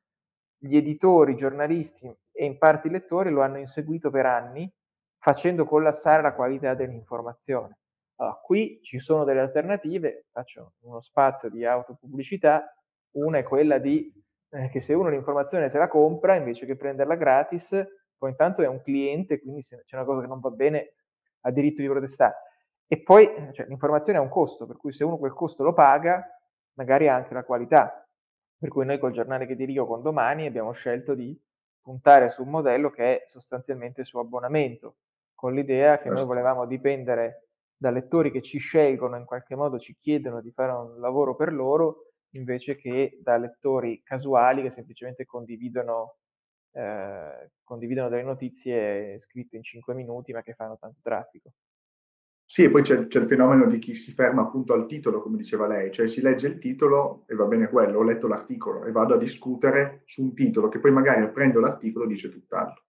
Gli 0.56 0.76
editori, 0.76 1.32
i 1.32 1.36
giornalisti 1.36 2.06
e 2.32 2.44
in 2.44 2.58
parte 2.58 2.88
i 2.88 2.90
lettori 2.90 3.30
lo 3.30 3.42
hanno 3.42 3.58
inseguito 3.58 4.10
per 4.10 4.26
anni, 4.26 4.70
facendo 5.20 5.66
collassare 5.66 6.22
la 6.22 6.34
qualità 6.34 6.74
dell'informazione. 6.74 7.78
Allora, 8.16 8.36
qui 8.42 8.80
ci 8.82 8.98
sono 8.98 9.24
delle 9.24 9.40
alternative, 9.40 10.26
faccio 10.30 10.74
uno 10.80 11.00
spazio 11.00 11.48
di 11.48 11.64
autopubblicità, 11.64 12.74
una 13.12 13.38
è 13.38 13.42
quella 13.42 13.78
di 13.78 14.12
eh, 14.50 14.68
che 14.68 14.80
se 14.80 14.94
uno 14.94 15.08
l'informazione 15.08 15.68
se 15.68 15.78
la 15.78 15.88
compra 15.88 16.34
invece 16.34 16.66
che 16.66 16.76
prenderla 16.76 17.14
gratis, 17.14 17.86
poi 18.16 18.30
intanto 18.30 18.62
è 18.62 18.66
un 18.66 18.82
cliente, 18.82 19.40
quindi 19.40 19.62
se 19.62 19.82
c'è 19.84 19.96
una 19.96 20.04
cosa 20.04 20.22
che 20.22 20.26
non 20.26 20.40
va 20.40 20.50
bene 20.50 20.94
ha 21.42 21.50
diritto 21.50 21.80
di 21.80 21.88
protestare. 21.88 22.34
E 22.86 23.02
poi 23.02 23.28
cioè, 23.52 23.66
l'informazione 23.66 24.18
ha 24.18 24.22
un 24.22 24.28
costo, 24.28 24.66
per 24.66 24.76
cui 24.76 24.92
se 24.92 25.04
uno 25.04 25.16
quel 25.16 25.32
costo 25.32 25.62
lo 25.62 25.72
paga, 25.72 26.26
magari 26.74 27.08
ha 27.08 27.14
anche 27.14 27.34
la 27.34 27.44
qualità. 27.44 28.06
Per 28.58 28.68
cui 28.68 28.84
noi 28.84 28.98
col 28.98 29.12
giornale 29.12 29.46
che 29.46 29.56
dirigo 29.56 29.86
con 29.86 30.02
domani 30.02 30.46
abbiamo 30.46 30.72
scelto 30.72 31.14
di 31.14 31.38
puntare 31.80 32.28
su 32.28 32.42
un 32.42 32.50
modello 32.50 32.90
che 32.90 33.22
è 33.22 33.26
sostanzialmente 33.26 34.04
su 34.04 34.18
abbonamento, 34.18 34.96
con 35.40 35.54
l'idea 35.54 35.96
che 35.96 36.08
noi 36.08 36.18
certo. 36.18 36.26
volevamo 36.26 36.66
dipendere 36.66 37.46
da 37.74 37.90
lettori 37.90 38.30
che 38.30 38.42
ci 38.42 38.58
scelgono, 38.58 39.16
in 39.16 39.24
qualche 39.24 39.54
modo 39.54 39.78
ci 39.78 39.96
chiedono 39.98 40.42
di 40.42 40.52
fare 40.52 40.70
un 40.72 41.00
lavoro 41.00 41.34
per 41.34 41.50
loro 41.54 42.10
invece 42.32 42.76
che 42.76 43.18
da 43.22 43.38
lettori 43.38 44.02
casuali 44.04 44.60
che 44.60 44.68
semplicemente 44.68 45.24
condividono, 45.24 46.16
eh, 46.72 47.52
condividono 47.64 48.10
delle 48.10 48.22
notizie 48.22 49.18
scritte 49.18 49.56
in 49.56 49.62
5 49.62 49.94
minuti 49.94 50.32
ma 50.34 50.42
che 50.42 50.52
fanno 50.52 50.76
tanto 50.78 50.98
traffico. 51.00 51.52
Sì, 52.44 52.64
e 52.64 52.70
poi 52.70 52.82
c'è, 52.82 53.06
c'è, 53.06 53.20
il 53.20 53.26
fenomeno 53.26 53.64
di 53.64 53.78
chi 53.78 53.94
si 53.94 54.12
ferma 54.12 54.42
appunto 54.42 54.74
al 54.74 54.84
titolo, 54.84 55.22
come 55.22 55.38
diceva 55.38 55.66
lei, 55.66 55.90
cioè 55.90 56.06
si 56.06 56.20
legge 56.20 56.48
il 56.48 56.58
titolo 56.58 57.24
e 57.26 57.34
va 57.34 57.46
bene 57.46 57.68
quello, 57.68 58.00
ho 58.00 58.02
letto 58.02 58.26
l'articolo 58.26 58.84
e 58.84 58.92
vado 58.92 59.14
a 59.14 59.18
discutere 59.18 60.02
su 60.04 60.20
un 60.20 60.34
titolo 60.34 60.68
che 60.68 60.80
poi 60.80 60.90
magari 60.90 61.26
prendo 61.30 61.60
l'articolo 61.60 62.04
e 62.04 62.08
dice 62.08 62.28
tutt'altro. 62.28 62.84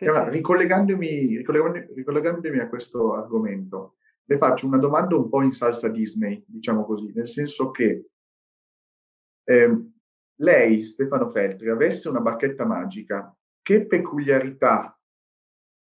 Allora, 0.00 0.28
ricollegandomi, 0.28 1.36
ricollegandomi, 1.36 1.94
ricollegandomi 1.94 2.58
a 2.58 2.68
questo 2.68 3.14
argomento, 3.14 3.96
le 4.24 4.36
faccio 4.36 4.66
una 4.66 4.78
domanda 4.78 5.16
un 5.16 5.28
po' 5.28 5.42
in 5.42 5.52
salsa 5.52 5.88
Disney, 5.88 6.42
diciamo 6.46 6.84
così, 6.84 7.12
nel 7.14 7.28
senso 7.28 7.70
che 7.70 8.06
eh, 9.44 9.86
lei, 10.36 10.86
Stefano 10.86 11.28
Feltri, 11.28 11.68
avesse 11.68 12.08
una 12.08 12.20
bacchetta 12.20 12.64
magica, 12.64 13.34
che 13.60 13.86
peculiarità, 13.86 14.98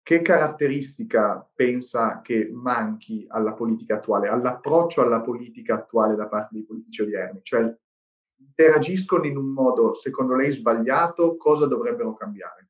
che 0.02 0.22
caratteristica 0.22 1.48
pensa 1.54 2.22
che 2.22 2.50
manchi 2.52 3.26
alla 3.30 3.54
politica 3.54 3.96
attuale, 3.96 4.28
all'approccio 4.28 5.02
alla 5.02 5.22
politica 5.22 5.76
attuale 5.76 6.16
da 6.16 6.28
parte 6.28 6.56
dei 6.56 6.66
politici 6.66 7.04
odierni? 7.04 7.40
Cioè, 7.44 7.74
interagiscono 8.38 9.26
in 9.26 9.38
un 9.38 9.50
modo, 9.52 9.94
secondo 9.94 10.36
lei, 10.36 10.52
sbagliato, 10.52 11.38
cosa 11.38 11.68
dovrebbero 11.68 12.16
cambiare? 12.16 12.69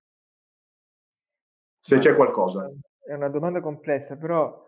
Se 1.79 1.97
c'è 1.97 2.15
qualcosa. 2.15 2.69
È 2.99 3.13
una 3.13 3.29
domanda 3.29 3.61
complessa, 3.61 4.17
però 4.17 4.65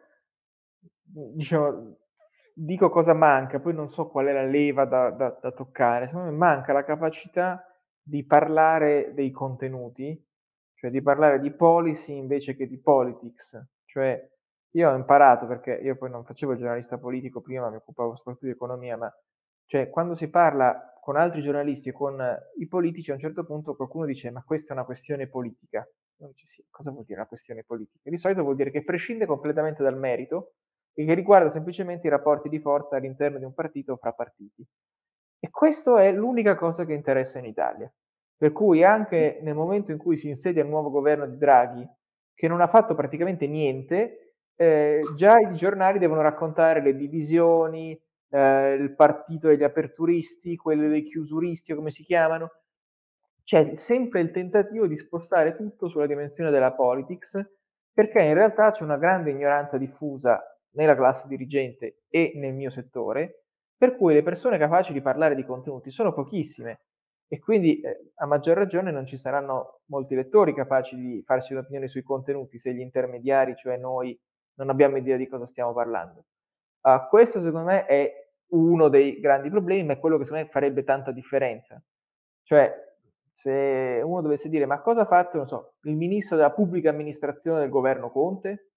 diciamo, 1.02 1.98
dico 2.54 2.90
cosa 2.90 3.14
manca, 3.14 3.60
poi 3.60 3.74
non 3.74 3.90
so 3.90 4.08
qual 4.08 4.28
è 4.28 4.34
la 4.34 4.46
leva 4.46 4.86
da, 4.86 5.12
da, 5.12 5.38
da 5.40 5.52
toccare. 5.52 6.08
Secondo 6.08 6.32
me 6.32 6.38
manca 6.38 6.74
la 6.74 6.84
capacità 6.84 7.64
di 8.02 8.26
parlare 8.26 9.14
dei 9.14 9.32
contenuti, 9.32 10.20
cioè 10.74 10.90
di 10.90 11.02
parlare 11.02 11.40
di 11.40 11.52
policy 11.52 12.16
invece 12.16 12.56
che 12.56 12.68
di 12.68 12.80
politics. 12.80 13.62
Cioè, 13.86 14.30
io 14.72 14.90
ho 14.90 14.96
imparato, 14.96 15.46
perché 15.48 15.74
io 15.74 15.98
poi 15.98 16.10
non 16.10 16.24
facevo 16.24 16.54
il 16.54 16.60
giornalista 16.60 16.98
politico 16.98 17.42
prima, 17.42 17.70
mi 17.70 17.76
occupavo 17.76 18.16
soprattutto 18.16 18.46
di 18.46 18.54
economia, 18.54 18.98
ma 18.98 19.14
cioè, 19.66 19.90
quando 19.90 20.14
si 20.14 20.30
parla 20.30 20.94
con 21.02 21.18
altri 21.18 21.42
giornalisti 21.42 21.90
e 21.90 21.94
con 21.94 22.22
i 22.58 22.68
politici, 22.68 23.12
a 23.12 23.16
un 23.16 23.20
certo 23.20 23.44
punto 23.46 23.76
qualcuno 23.76 24.06
dice 24.06 24.30
ma 24.30 24.44
questa 24.44 24.74
è 24.74 24.76
una 24.76 24.86
questione 24.86 25.28
politica. 25.28 25.88
Dice, 26.28 26.46
sì, 26.48 26.66
cosa 26.70 26.92
vuol 26.92 27.06
dire 27.06 27.20
una 27.20 27.28
questione 27.28 27.64
politica? 27.64 28.10
Di 28.10 28.18
solito 28.18 28.44
vuol 28.44 28.56
dire 28.56 28.72
che 28.72 28.84
prescinde 28.84 29.26
completamente 29.26 29.84
dal 29.84 29.98
merito 29.98 30.54
e 30.94 31.06
che 31.06 31.14
riguarda 31.14 31.50
semplicemente 31.50 32.08
i 32.08 32.10
rapporti 32.10 32.50
di 32.50 32.60
forza 32.60 32.96
all'interno 32.96 33.38
di 33.38 33.46
un 33.46 33.54
partito 33.54 33.94
o 33.94 33.98
fra 33.98 34.12
partiti. 34.14 34.66
E 35.40 35.50
questa 35.50 36.02
è 36.04 36.12
l'unica 36.12 36.56
cosa 36.56 36.86
che 36.86 36.94
interessa 36.94 37.40
in 37.40 37.46
Italia. 37.46 37.92
Per 38.38 38.52
cui 38.52 38.84
anche 38.84 39.40
nel 39.42 39.56
momento 39.56 39.92
in 39.92 39.98
cui 39.98 40.18
si 40.18 40.28
insedia 40.28 40.64
il 40.64 40.70
nuovo 40.70 40.90
governo 40.90 41.28
di 41.28 41.38
Draghi, 41.38 41.88
che 42.34 42.48
non 42.48 42.62
ha 42.62 42.68
fatto 42.68 42.96
praticamente 42.96 43.48
niente, 43.48 44.36
eh, 44.56 45.02
già 45.16 45.40
i 45.40 45.54
giornali 45.54 46.00
devono 46.00 46.22
raccontare 46.22 46.82
le 46.82 46.96
divisioni, 46.96 48.00
eh, 48.30 48.74
il 48.74 48.96
partito 48.96 49.48
degli 49.48 49.64
aperturisti, 49.64 50.56
quello 50.56 50.88
dei 50.88 51.04
chiusuristi 51.04 51.72
o 51.72 51.76
come 51.76 51.92
si 51.92 52.04
chiamano. 52.04 52.52
C'è 53.44 53.76
sempre 53.76 54.22
il 54.22 54.32
tentativo 54.32 54.88
di 54.88 54.98
spostare 54.98 55.56
tutto 55.56 55.88
sulla 55.88 56.08
dimensione 56.08 56.52
della 56.52 56.74
politics, 56.74 57.40
perché 57.94 58.22
in 58.22 58.34
realtà 58.34 58.72
c'è 58.72 58.84
una 58.84 58.98
grande 58.98 59.32
ignoranza 59.32 59.78
diffusa 59.78 60.42
nella 60.72 60.96
classe 60.96 61.28
dirigente 61.28 62.04
e 62.10 62.32
nel 62.36 62.54
mio 62.54 62.70
settore, 62.70 63.44
per 63.78 63.96
cui 63.96 64.14
le 64.14 64.24
persone 64.24 64.58
capaci 64.58 64.94
di 64.94 65.02
parlare 65.02 65.36
di 65.36 65.44
contenuti 65.44 65.90
sono 65.90 66.14
pochissime 66.14 66.82
e 67.28 67.40
quindi 67.40 67.80
eh, 67.80 68.12
a 68.16 68.26
maggior 68.26 68.58
ragione 68.58 68.92
non 68.92 69.06
ci 69.06 69.18
saranno 69.18 69.82
molti 69.86 70.16
lettori 70.16 70.54
capaci 70.54 70.98
di 70.98 71.24
farsi 71.26 71.54
un'opinione 71.54 71.88
sui 71.88 72.04
contenuti 72.04 72.58
se 72.58 72.74
gli 72.74 72.82
intermediari, 72.82 73.56
cioè 73.56 73.78
noi, 73.78 74.20
non 74.56 74.70
abbiamo 74.70 74.98
idea 74.98 75.16
di 75.16 75.28
cosa 75.28 75.46
stiamo 75.46 75.74
parlando. 75.74 76.26
Uh, 76.82 77.08
questo 77.08 77.40
secondo 77.40 77.68
me 77.68 77.86
è 77.86 78.12
uno 78.48 78.90
dei 78.90 79.20
grandi 79.22 79.50
problemi, 79.50 79.86
ma 79.86 79.94
è 79.94 80.00
quello 80.00 80.18
che 80.18 80.26
secondo 80.26 80.46
me 80.46 80.52
farebbe 80.52 80.84
tanta 80.84 81.12
differenza. 81.12 81.82
Cioè, 82.44 82.91
se 83.42 84.02
uno 84.04 84.22
dovesse 84.22 84.50
dire 84.50 84.68
ma 84.68 84.82
cosa 84.82 85.02
ha 85.02 85.06
fatto, 85.06 85.38
non 85.38 85.48
so, 85.48 85.74
il 85.84 85.96
ministro 85.96 86.36
della 86.36 86.52
pubblica 86.52 86.92
amministrazione 86.92 87.62
del 87.62 87.70
governo 87.70 88.12
Conte, 88.12 88.72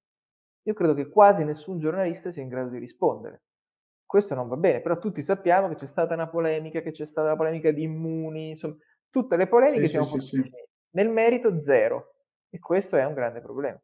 io 0.63 0.73
credo 0.73 0.95
che 0.95 1.09
quasi 1.09 1.45
nessun 1.45 1.79
giornalista 1.79 2.31
sia 2.31 2.43
in 2.43 2.49
grado 2.49 2.71
di 2.71 2.79
rispondere. 2.79 3.43
Questo 4.07 4.35
non 4.35 4.49
va 4.49 4.57
bene, 4.57 4.81
però 4.81 4.99
tutti 4.99 5.23
sappiamo 5.23 5.69
che 5.69 5.75
c'è 5.75 5.87
stata 5.87 6.15
una 6.15 6.29
polemica, 6.29 6.81
che 6.81 6.93
c'è 6.93 7.05
stata 7.05 7.29
la 7.29 7.37
polemica 7.37 7.71
di 7.71 7.83
Immuni, 7.83 8.51
insomma, 8.51 8.77
tutte 9.11 9.37
le 9.37 9.49
polemiche 9.49 9.87
sì, 9.87 9.89
siamo 9.89 10.21
sì, 10.21 10.41
sì, 10.41 10.51
Nel 10.91 11.11
merito 11.11 11.61
zero, 11.61 12.15
e 12.49 12.59
questo 12.59 12.97
è 12.97 13.05
un 13.05 13.15
grande 13.15 13.41
problema. 13.41 13.79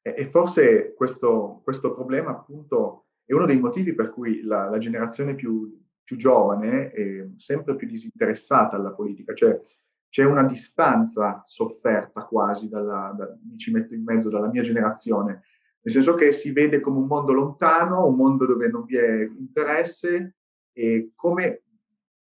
E, 0.00 0.14
e 0.16 0.24
forse 0.30 0.94
questo, 0.94 1.60
questo 1.62 1.92
problema 1.92 2.30
appunto 2.30 3.08
è 3.24 3.34
uno 3.34 3.44
dei 3.44 3.58
motivi 3.58 3.94
per 3.94 4.10
cui 4.10 4.42
la, 4.42 4.70
la 4.70 4.78
generazione 4.78 5.34
più, 5.34 5.78
più, 6.02 6.16
giovane 6.16 6.90
è 6.90 7.28
sempre 7.36 7.76
più 7.76 7.86
disinteressata 7.86 8.76
alla 8.76 8.92
politica, 8.92 9.34
cioè 9.34 9.60
c'è 10.10 10.24
una 10.24 10.42
distanza 10.42 11.42
sofferta 11.46 12.24
quasi, 12.24 12.68
dalla, 12.68 13.14
da, 13.16 13.34
mi 13.48 13.56
ci 13.56 13.70
metto 13.70 13.94
in 13.94 14.02
mezzo, 14.02 14.28
dalla 14.28 14.48
mia 14.48 14.62
generazione, 14.62 15.44
nel 15.82 15.94
senso 15.94 16.14
che 16.14 16.32
si 16.32 16.50
vede 16.50 16.80
come 16.80 16.98
un 16.98 17.06
mondo 17.06 17.32
lontano, 17.32 18.06
un 18.06 18.16
mondo 18.16 18.44
dove 18.44 18.68
non 18.68 18.84
vi 18.84 18.96
è 18.96 19.22
interesse 19.22 20.36
e 20.72 21.12
come 21.14 21.62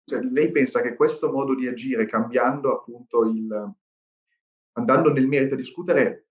cioè, 0.04 0.22
lei 0.22 0.52
pensa 0.52 0.82
che 0.82 0.96
questo 0.96 1.32
modo 1.32 1.56
di 1.56 1.68
agire, 1.68 2.06
cambiando 2.06 2.74
appunto 2.74 3.24
il, 3.26 3.74
andando 4.74 5.12
nel 5.14 5.28
merito 5.28 5.54
a 5.54 5.58
discutere, 5.58 6.28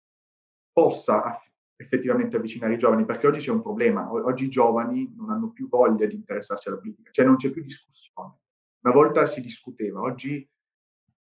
possa 0.73 1.41
effettivamente 1.77 2.37
avvicinare 2.37 2.75
i 2.75 2.79
giovani, 2.79 3.05
perché 3.05 3.27
oggi 3.27 3.41
c'è 3.41 3.51
un 3.51 3.63
problema, 3.63 4.13
oggi 4.13 4.45
i 4.45 4.49
giovani 4.49 5.13
non 5.17 5.31
hanno 5.31 5.51
più 5.51 5.69
voglia 5.69 6.07
di 6.07 6.15
interessarsi 6.15 6.69
alla 6.69 6.79
politica, 6.79 7.11
cioè 7.11 7.25
non 7.25 7.37
c'è 7.37 7.51
più 7.51 7.63
discussione. 7.63 8.39
Una 8.83 8.95
volta 8.95 9.27
si 9.27 9.41
discuteva, 9.41 10.01
oggi 10.01 10.49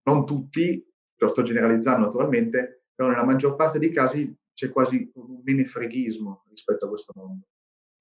non 0.05 0.25
tutti, 0.25 0.85
lo 1.17 1.27
sto 1.27 1.41
generalizzando 1.41 2.05
naturalmente, 2.05 2.85
però 2.93 3.09
nella 3.09 3.23
maggior 3.23 3.55
parte 3.55 3.79
dei 3.79 3.91
casi 3.91 4.35
c'è 4.53 4.69
quasi 4.69 5.11
un 5.15 5.41
menefreghismo 5.43 6.45
rispetto 6.49 6.85
a 6.85 6.89
questo 6.89 7.11
mondo. 7.15 7.45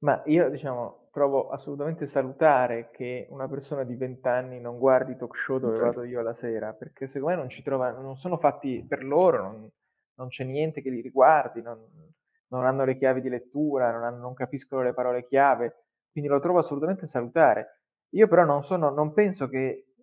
Ma 0.05 0.23
io, 0.27 0.51
diciamo, 0.51 1.09
trovo 1.11 1.49
assolutamente 1.49 2.07
salutare 2.07 2.91
che 2.91 3.27
una 3.31 3.49
persona 3.49 3.85
di 3.85 3.95
20 3.95 4.29
anni 4.29 4.61
non 4.61 4.79
guardi 4.79 5.17
talk 5.17 5.37
show 5.37 5.59
dove 5.59 5.77
okay. 5.77 5.87
vado 5.89 6.05
io 6.05 6.21
la 6.21 6.35
sera, 6.35 6.73
perché 6.75 7.07
secondo 7.07 7.35
me 7.35 7.41
non 7.41 7.49
ci 7.49 7.63
trova, 7.63 7.91
non 7.91 8.17
sono 8.17 8.37
fatti 8.37 8.85
per 8.87 9.03
loro, 9.03 9.43
non, 9.43 9.71
non 10.17 10.29
c'è 10.29 10.45
niente 10.45 10.83
che 10.83 10.91
li 10.91 11.01
riguardi, 11.01 11.63
non, 11.63 11.79
non 12.49 12.67
hanno 12.67 12.85
le 12.85 12.97
chiavi 12.97 13.21
di 13.21 13.29
lettura, 13.29 13.91
non, 13.93 14.03
hanno, 14.03 14.19
non, 14.19 14.35
capiscono 14.35 14.83
le 14.83 14.93
parole 14.93 15.25
chiave, 15.25 15.85
quindi 16.13 16.29
lo 16.29 16.39
trovo 16.39 16.59
assolutamente 16.59 17.07
salutare. 17.07 17.81
Io 18.11 18.29
però 18.29 18.45
non, 18.45 18.63
sono, 18.63 18.91
non 18.91 19.13
penso 19.13 19.49
che, 19.49 19.94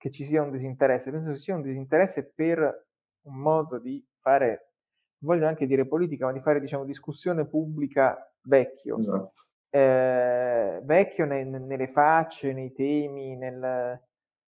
che 0.00 0.10
ci 0.10 0.24
sia 0.24 0.40
un 0.40 0.50
disinteresse, 0.50 1.10
penso 1.10 1.30
che 1.30 1.36
sia 1.36 1.54
un 1.54 1.60
disinteresse 1.60 2.32
per 2.34 2.86
un 3.26 3.36
modo 3.36 3.78
di 3.78 4.02
fare, 4.18 4.72
voglio 5.18 5.46
anche 5.46 5.66
dire 5.66 5.86
politica, 5.86 6.24
ma 6.24 6.32
di 6.32 6.40
fare 6.40 6.58
diciamo 6.58 6.86
discussione 6.86 7.44
pubblica 7.46 8.32
vecchio. 8.44 8.98
Esatto. 8.98 9.44
Eh, 9.68 10.80
vecchio 10.82 11.26
ne, 11.26 11.44
nelle 11.44 11.86
facce, 11.86 12.54
nei 12.54 12.72
temi, 12.72 13.36
nel, 13.36 14.00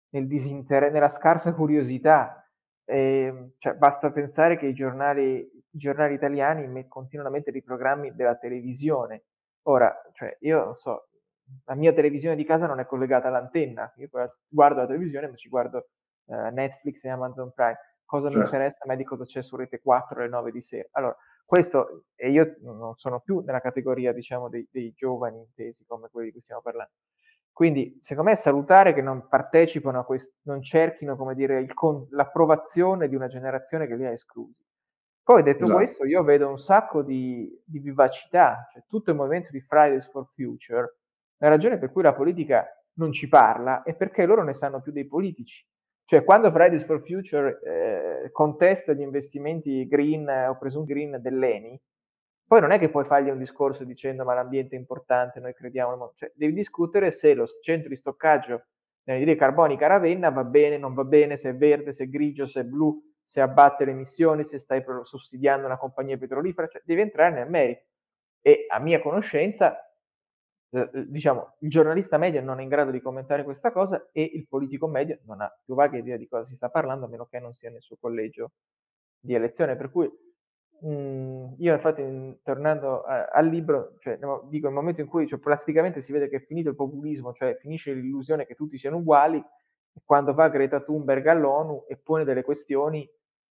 nel 0.09 0.27
disinter- 0.27 0.91
nella 0.91 1.11
scarsa 1.11 1.53
curiosità. 1.53 2.49
Eh, 2.87 3.53
cioè, 3.59 3.75
basta 3.75 4.11
pensare 4.11 4.57
che 4.57 4.69
i 4.69 4.73
giornali, 4.73 5.37
i 5.37 5.79
giornali 5.79 6.15
italiani 6.15 6.67
me- 6.67 6.89
continuano 6.89 7.29
a 7.29 7.33
mettere 7.33 7.59
i 7.59 7.63
programmi 7.63 8.15
della 8.15 8.37
televisione. 8.37 9.25
Ora, 9.65 9.95
cioè, 10.15 10.35
io 10.41 10.65
non 10.65 10.77
so, 10.77 11.09
la 11.65 11.75
mia 11.75 11.93
televisione 11.93 12.37
di 12.37 12.45
casa 12.45 12.67
non 12.67 12.81
è 12.81 12.87
collegata 12.87 13.29
all'antenna, 13.29 13.93
io 13.97 14.09
guardo 14.49 14.81
la 14.81 14.87
televisione 14.87 15.29
ma 15.29 15.37
ci 15.37 15.49
guardo 15.49 15.89
eh, 16.27 16.51
Netflix 16.51 17.05
e 17.05 17.09
Amazon 17.09 17.53
Prime. 17.53 17.79
Cosa 18.05 18.29
certo. 18.29 18.39
mi 18.39 18.45
interessa 18.45 18.79
a 18.83 18.89
me 18.89 18.97
di 18.97 19.05
cosa 19.05 19.25
c'è 19.25 19.43
su 19.43 19.57
Rete 19.57 19.81
4 19.81 20.21
alle 20.21 20.29
9 20.29 20.51
di 20.51 20.61
sera? 20.61 20.89
Allora, 20.93 21.17
questo, 21.45 22.05
e 22.15 22.31
io 22.31 22.57
non 22.61 22.95
sono 22.97 23.21
più 23.21 23.41
nella 23.41 23.61
categoria, 23.61 24.13
diciamo, 24.13 24.49
dei, 24.49 24.67
dei 24.71 24.93
giovani 24.95 25.39
intesi 25.39 25.85
come 25.87 26.09
quelli 26.11 26.27
di 26.27 26.33
cui 26.33 26.43
stiamo 26.43 26.61
parlando. 26.63 26.93
Quindi, 27.53 27.99
secondo 28.01 28.31
me 28.31 28.37
è 28.37 28.41
salutare 28.41 28.95
che 28.95 29.03
non 29.03 29.29
partecipano 29.29 29.99
a 30.01 30.05
questo, 30.05 30.37
non 30.43 30.63
cerchino, 30.63 31.17
come 31.17 31.35
dire, 31.35 31.61
il, 31.61 31.73
l'approvazione 32.11 33.09
di 33.09 33.15
una 33.15 33.29
generazione 33.29 33.87
che 33.87 33.97
li 33.97 34.07
ha 34.07 34.11
esclusi. 34.11 34.65
Poi, 35.23 35.43
detto 35.43 35.65
esatto. 35.65 35.77
questo, 35.77 36.05
io 36.07 36.23
vedo 36.25 36.49
un 36.49 36.59
sacco 36.59 37.03
di, 37.03 37.49
di, 37.65 37.79
vivacità, 37.79 38.67
cioè 38.73 38.83
tutto 38.89 39.11
il 39.11 39.17
movimento 39.17 39.51
di 39.53 39.61
Fridays 39.61 40.11
for 40.11 40.27
Future. 40.35 40.97
La 41.43 41.49
ragione 41.49 41.77
per 41.77 41.91
cui 41.91 42.03
la 42.03 42.15
politica 42.15 42.65
non 42.95 43.11
ci 43.11 43.29
parla 43.29 43.83
è 43.83 43.97
perché 43.97 44.27
loro 44.27 44.45
ne 44.45 44.53
sanno 44.53 44.81
più 44.81 44.93
dei 44.93 45.07
politici. 45.07 45.67
Cioè, 46.05 46.23
quando 46.23 46.53
Fridays 46.53 46.85
for 46.85 47.03
Future 47.03 47.59
eh, 47.65 48.31
contesta 48.31 48.93
gli 48.93 49.01
investimenti 49.01 49.87
green 49.89 50.29
eh, 50.29 50.47
o 50.47 50.57
presunti 50.57 50.93
green 50.93 51.19
dell'ENI, 51.21 51.81
poi 52.47 52.61
non 52.61 52.71
è 52.71 52.79
che 52.79 52.91
puoi 52.91 53.05
fargli 53.05 53.31
un 53.31 53.39
discorso 53.39 53.83
dicendo 53.85 54.25
ma 54.25 54.35
l'ambiente 54.35 54.77
è 54.77 54.79
importante, 54.79 55.41
noi 55.41 55.53
crediamo, 55.53 56.13
cioè, 56.15 56.31
devi 56.35 56.53
discutere 56.53 57.11
se 57.11 57.35
lo 57.35 57.47
centro 57.61 57.89
di 57.89 57.97
stoccaggio 57.97 58.67
di 59.03 59.11
anidride 59.11 59.37
carbonica 59.37 59.89
Ravenna 59.89 60.31
va 60.31 60.45
bene, 60.45 60.79
non 60.79 60.95
va 60.95 61.05
bene, 61.05 61.37
se 61.37 61.51
è 61.51 61.57
verde, 61.57 61.93
se 61.93 62.05
è 62.05 62.09
grigio, 62.09 62.47
se 62.47 62.61
è 62.61 62.65
blu, 62.65 63.03
se 63.21 63.41
abbatte 63.41 63.85
le 63.85 63.91
emissioni, 63.91 64.45
se 64.45 64.61
stai 64.61 64.85
sussidiando 65.03 65.67
una 65.67 65.79
compagnia 65.79 66.17
petrolifera, 66.17 66.69
cioè 66.69 66.83
devi 66.85 67.01
entrare 67.01 67.35
nel 67.35 67.49
merito. 67.49 67.83
E 68.41 68.67
a 68.69 68.79
mia 68.79 69.01
conoscenza, 69.01 69.92
eh, 70.75 70.91
eh, 70.93 71.07
diciamo, 71.09 71.57
il 71.61 71.71
giornalista 71.71 72.19
medio 72.19 72.43
non 72.43 72.59
è 72.61 72.63
in 72.63 72.69
grado 72.69 72.91
di 72.91 73.01
commentare 73.01 73.45
questa 73.45 73.73
cosa 73.73 74.09
e 74.13 74.23
il 74.35 74.47
politico 74.49 74.89
medio 74.89 75.19
non 75.25 75.41
ha 75.41 75.55
più 75.65 75.75
vaga 75.75 75.99
idea 75.99 76.17
di 76.17 76.27
cosa 76.29 76.45
si 76.45 76.55
sta 76.55 76.71
parlando, 76.71 77.07
a 77.07 77.09
meno 77.09 77.27
che 77.27 77.39
non 77.41 77.53
sia 77.53 77.71
nel 77.71 77.83
suo 77.83 77.97
collegio 78.01 78.53
di 79.21 79.35
elezione. 79.35 79.77
Per 79.77 79.91
cui 79.91 80.11
Mhmm, 80.85 81.55
io 81.59 81.73
infatti, 81.75 82.03
mhmm, 82.03 82.39
tornando 82.43 83.03
a 83.03 83.27
al 83.27 83.47
libro, 83.47 83.95
cioè 83.99 84.19
dico 84.49 84.67
il 84.67 84.73
momento 84.75 85.01
in 85.01 85.07
cui 85.07 85.29
cioè, 85.29 85.39
plasticamente 85.39 86.01
si 86.01 86.11
vede 86.13 86.29
che 86.29 86.37
è 86.39 86.41
finito 86.41 86.71
il 86.71 86.75
populismo, 86.75 87.33
cioè 87.33 87.55
finisce 87.57 87.93
l'illusione 87.93 88.47
che 88.47 88.55
tutti 88.57 88.77
siano 88.77 88.97
uguali, 88.97 89.41
quando 90.05 90.35
va 90.35 90.49
Greta 90.49 90.81
Thunberg 90.81 91.25
all'ONU 91.27 91.85
e 91.87 91.97
pone 91.99 92.25
delle 92.25 92.43
questioni 92.43 93.09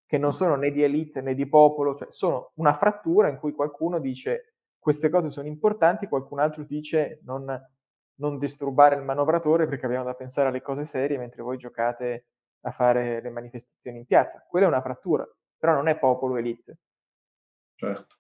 che 0.07 0.19
non 0.19 0.33
sono 0.33 0.57
né 0.57 0.71
di 0.73 0.83
elite 0.83 1.21
né 1.21 1.35
di 1.35 1.49
popolo, 1.49 1.95
cioè 1.95 2.09
sono 2.11 2.51
una 2.55 2.73
frattura 2.75 3.29
in 3.29 3.39
cui 3.39 3.53
qualcuno 3.53 4.01
dice 4.01 4.55
queste 4.81 5.09
cose 5.09 5.29
sono 5.29 5.47
importanti, 5.47 6.09
qualcun 6.09 6.41
altro 6.41 6.65
dice 6.65 7.21
non 7.23 7.47
non 8.21 8.37
disturbare 8.37 8.97
il 8.97 9.03
manovratore 9.03 9.67
perché 9.67 9.87
abbiamo 9.87 10.05
da 10.05 10.13
pensare 10.13 10.49
alle 10.49 10.61
cose 10.61 10.85
serie 10.85 11.17
mentre 11.17 11.43
voi 11.43 11.57
giocate 11.57 12.27
a 12.63 12.71
fare 12.71 13.23
le 13.23 13.31
manifestazioni 13.31 13.97
in 13.97 14.05
piazza. 14.05 14.45
Quella 14.47 14.67
è 14.67 14.69
una 14.69 14.83
frattura, 14.83 15.27
però 15.57 15.73
non 15.73 15.89
è 15.89 15.99
popolo 15.99 16.37
elite 16.37 16.81
certo. 17.81 18.17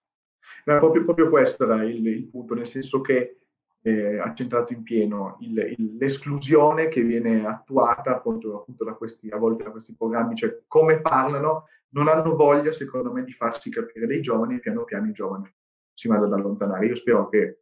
Ma 0.64 0.78
proprio, 0.78 1.04
proprio 1.04 1.28
questo 1.28 1.64
era 1.64 1.84
il, 1.84 2.06
il, 2.06 2.28
punto, 2.28 2.54
nel 2.54 2.66
senso 2.66 3.02
che 3.02 3.40
eh, 3.82 4.18
ha 4.18 4.32
centrato 4.34 4.72
in 4.72 4.82
pieno 4.82 5.36
il, 5.40 5.74
il, 5.76 5.96
l'esclusione 5.96 6.88
che 6.88 7.02
viene 7.02 7.46
attuata 7.46 8.16
appunto, 8.16 8.60
appunto, 8.60 8.84
da 8.84 8.94
questi, 8.94 9.28
a 9.28 9.36
volte 9.36 9.64
da 9.64 9.70
questi 9.70 9.94
programmi, 9.94 10.34
cioè 10.34 10.62
come 10.66 11.00
parlano, 11.00 11.66
non 11.90 12.08
hanno 12.08 12.34
voglia 12.34 12.72
secondo 12.72 13.12
me 13.12 13.22
di 13.24 13.32
farsi 13.32 13.68
capire 13.68 14.06
dei 14.06 14.22
giovani 14.22 14.60
piano 14.60 14.84
piano 14.84 15.08
i 15.08 15.12
giovani 15.12 15.52
si 16.00 16.08
vanno 16.08 16.24
ad 16.24 16.32
allontanare. 16.32 16.86
Io 16.86 16.94
spero 16.94 17.28
che 17.28 17.60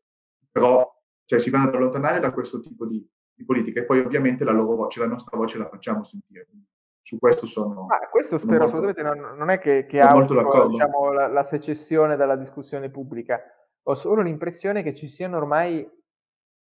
però 0.52 0.88
cioè, 1.24 1.40
si 1.40 1.50
vanno 1.50 1.68
ad 1.68 1.74
allontanare 1.74 2.20
da 2.20 2.30
questo 2.30 2.60
tipo 2.60 2.86
di, 2.86 3.04
di 3.34 3.44
politica 3.44 3.80
e 3.80 3.84
poi 3.84 3.98
ovviamente 3.98 4.44
la 4.44 4.52
loro 4.52 4.76
voce, 4.76 5.00
la 5.00 5.06
nostra 5.06 5.36
voce 5.36 5.58
la 5.58 5.68
facciamo 5.68 6.04
sentire. 6.04 6.46
Su 7.02 7.18
questo 7.18 7.46
sono... 7.46 7.86
Ah, 7.88 8.06
questo 8.08 8.38
spero 8.38 8.60
molto, 8.60 8.76
assolutamente, 8.76 9.02
non, 9.02 9.36
non, 9.36 9.50
è 9.50 9.58
che, 9.58 9.86
che 9.86 9.98
auspico, 9.98 10.68
diciamo, 10.68 11.10
la, 11.10 11.26
la, 11.26 11.42
secessione 11.42 12.16
dalla 12.16 12.36
discussione 12.36 12.90
pubblica, 12.90 13.40
ho 13.82 13.94
solo 13.94 14.22
l'impressione 14.22 14.82
che 14.82 14.94
ci 14.94 15.08
siano 15.08 15.36
ormai, 15.38 15.88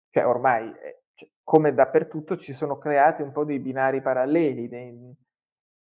cioè 0.10 0.26
ormai, 0.26 0.70
eh, 0.70 1.04
cioè, 1.14 1.30
come 1.44 1.74
dappertutto, 1.74 2.38
ci 2.38 2.54
sono 2.54 2.78
creati 2.78 3.22
un 3.22 3.32
po' 3.32 3.44
dei 3.44 3.60
binari 3.60 4.02
paralleli, 4.02 4.68
dei, 4.68 5.16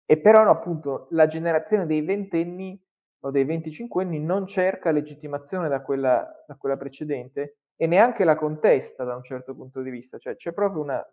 e 0.07 0.19
però 0.19 0.49
appunto 0.49 1.09
la 1.11 1.27
generazione 1.27 1.85
dei 1.87 2.01
ventenni 2.03 2.81
o 3.25 3.31
dei 3.31 3.45
venticinquenni 3.45 4.19
non 4.19 4.47
cerca 4.47 4.91
legittimazione 4.91 5.69
da 5.69 5.81
quella, 5.83 6.45
da 6.47 6.57
quella 6.57 6.77
precedente 6.77 7.59
e 7.77 7.87
neanche 7.87 8.25
la 8.25 8.37
contesta 8.37 9.05
da 9.05 9.15
un 9.15 9.23
certo 9.23 9.55
punto 9.55 9.81
di 9.81 9.91
vista, 9.91 10.19
cioè 10.19 10.37
c'è 10.37 10.53
proprio 10.53 10.83
una, 10.83 11.05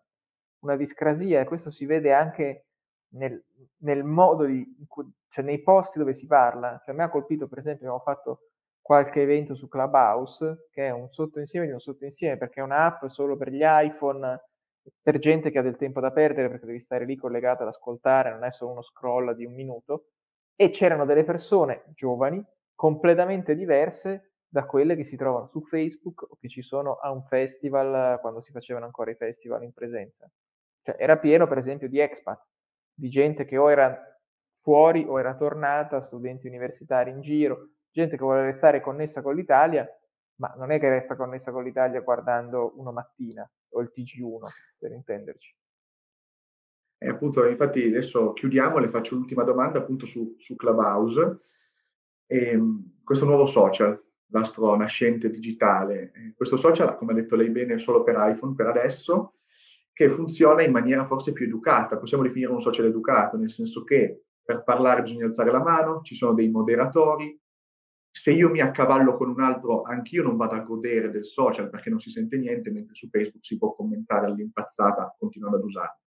una 0.60 0.76
discrasia 0.76 1.40
e 1.40 1.46
questo 1.46 1.72
si 1.72 1.86
vede 1.86 2.14
anche 2.14 2.66
nel, 3.14 3.44
nel 3.78 4.04
modo 4.04 4.46
di, 4.46 4.66
cioè 5.30 5.44
nei 5.44 5.62
posti 5.62 6.00
dove 6.00 6.14
si 6.14 6.26
parla. 6.28 6.80
Cioè, 6.84 6.94
a 6.94 6.98
me 6.98 7.04
ha 7.04 7.10
colpito, 7.10 7.48
per 7.48 7.60
esempio, 7.60 7.88
abbiamo 7.88 8.04
fatto 8.04 8.50
qualche 8.82 9.22
evento 9.22 9.56
su 9.56 9.68
Clubhouse, 9.68 10.68
che 10.72 10.88
è 10.88 10.90
un 10.90 11.10
sottoinsieme 11.10 11.68
di 11.68 11.72
un 11.72 11.80
sottoinsieme, 11.80 12.38
perché 12.38 12.60
è 12.60 12.64
un'app 12.64 13.06
solo 13.08 13.38
per 13.38 13.52
gli 13.52 13.62
iPhone, 13.64 14.42
per 15.02 15.20
gente 15.20 15.52
che 15.52 15.60
ha 15.60 15.62
del 15.62 15.76
tempo 15.76 16.00
da 16.00 16.12
perdere, 16.12 16.50
perché 16.50 16.66
devi 16.66 16.80
stare 16.80 17.06
lì 17.06 17.16
collegato 17.16 17.62
ad 17.62 17.70
ascoltare, 17.70 18.32
non 18.32 18.44
è 18.44 18.52
solo 18.52 18.72
uno 18.72 18.82
scroll 18.82 19.34
di 19.34 19.46
un 19.46 19.54
minuto, 19.54 20.06
e 20.62 20.72
c'erano 20.72 21.06
delle 21.06 21.24
persone 21.24 21.86
giovani, 21.96 22.46
completamente 22.76 23.56
diverse 23.56 24.34
da 24.46 24.66
quelle 24.66 24.98
che 24.98 25.06
si 25.06 25.16
trovano 25.16 25.48
su 25.48 25.62
Facebook 25.62 26.24
o 26.24 26.38
che 26.38 26.50
ci 26.50 26.62
sono 26.62 26.96
a 26.96 27.12
un 27.12 27.24
festival, 27.24 28.20
quando 28.20 28.42
si 28.42 28.52
facevano 28.52 28.84
ancora 28.84 29.10
i 29.10 29.16
festival 29.16 29.64
in 29.64 29.72
presenza. 29.72 30.30
Cioè, 30.82 30.98
era 31.00 31.18
pieno, 31.18 31.48
per 31.48 31.60
esempio, 31.60 31.88
di 31.88 32.00
expat, 32.00 32.46
di 32.94 33.08
gente 33.08 33.46
che 33.46 33.56
o 33.56 33.72
era 33.72 33.98
fuori 34.52 35.06
o 35.08 35.18
era 35.18 35.34
tornata, 35.34 36.02
studenti 36.02 36.48
universitari 36.48 37.12
in 37.12 37.22
giro, 37.22 37.70
gente 37.90 38.18
che 38.18 38.24
vuole 38.24 38.44
restare 38.44 38.82
connessa 38.82 39.22
con 39.22 39.36
l'Italia, 39.36 39.88
ma 40.42 40.54
non 40.58 40.72
è 40.72 40.80
che 40.80 40.90
resta 40.90 41.16
connessa 41.16 41.54
con 41.54 41.64
l'Italia 41.64 42.02
guardando 42.02 42.74
Uno 42.76 42.92
Mattina 42.92 43.50
o 43.70 43.80
il 43.80 43.94
TG1, 43.96 44.46
per 44.78 44.92
intenderci. 44.92 45.56
E 47.02 47.08
appunto, 47.08 47.46
infatti 47.46 47.86
adesso 47.86 48.34
chiudiamo, 48.34 48.78
le 48.78 48.90
faccio 48.90 49.16
l'ultima 49.16 49.44
domanda 49.44 49.80
appunto 49.80 50.06
su, 50.06 50.36
su 50.38 50.56
Clubhouse. 50.56 51.38
E, 52.28 52.38
ehm, 52.50 53.00
questo 53.04 53.26
nuovo 53.26 53.46
social, 53.46 54.00
l'astro 54.28 54.76
nascente 54.76 55.30
digitale, 55.30 56.12
eh, 56.14 56.34
questo 56.36 56.58
social, 56.58 56.96
come 56.98 57.14
ha 57.14 57.16
detto 57.16 57.36
lei 57.36 57.50
bene, 57.50 57.76
è 57.76 57.80
solo 57.80 58.04
per 58.04 58.16
iPhone 58.18 58.54
per 58.54 58.68
adesso, 58.68 59.36
che 59.94 60.10
funziona 60.10 60.62
in 60.62 60.72
maniera 60.72 61.06
forse 61.06 61.32
più 61.32 61.46
educata, 61.46 61.98
possiamo 61.98 62.24
definire 62.24 62.52
un 62.52 62.62
social 62.62 62.86
educato, 62.86 63.38
nel 63.38 63.50
senso 63.50 63.84
che 63.84 64.26
per 64.44 64.64
parlare 64.64 65.02
bisogna 65.02 65.26
alzare 65.26 65.52
la 65.52 65.64
mano, 65.64 66.02
ci 66.02 66.16
sono 66.16 66.34
dei 66.34 66.50
moderatori, 66.50 67.40
se 68.12 68.32
io 68.32 68.50
mi 68.50 68.60
accavallo 68.60 69.16
con 69.16 69.30
un 69.30 69.40
altro, 69.42 69.84
anch'io 69.84 70.24
non 70.24 70.36
vado 70.36 70.56
a 70.56 70.60
godere 70.60 71.12
del 71.12 71.26
social 71.26 71.70
perché 71.70 71.90
non 71.90 72.00
si 72.00 72.10
sente 72.10 72.38
niente, 72.38 72.72
mentre 72.72 72.96
su 72.96 73.08
Facebook 73.08 73.46
si 73.46 73.58
può 73.58 73.74
commentare 73.74 74.26
all'impazzata 74.26 75.16
continuando 75.18 75.58
ad 75.58 75.64
usarlo. 75.64 76.00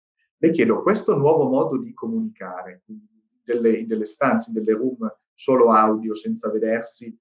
Le 0.42 0.50
chiedo, 0.52 0.80
questo 0.80 1.14
nuovo 1.14 1.50
modo 1.50 1.76
di 1.76 1.92
comunicare, 1.92 2.82
delle, 3.44 3.86
delle 3.86 4.06
stanze, 4.06 4.52
delle 4.52 4.72
room 4.72 5.06
solo 5.34 5.70
audio, 5.70 6.14
senza 6.14 6.50
vedersi, 6.50 7.14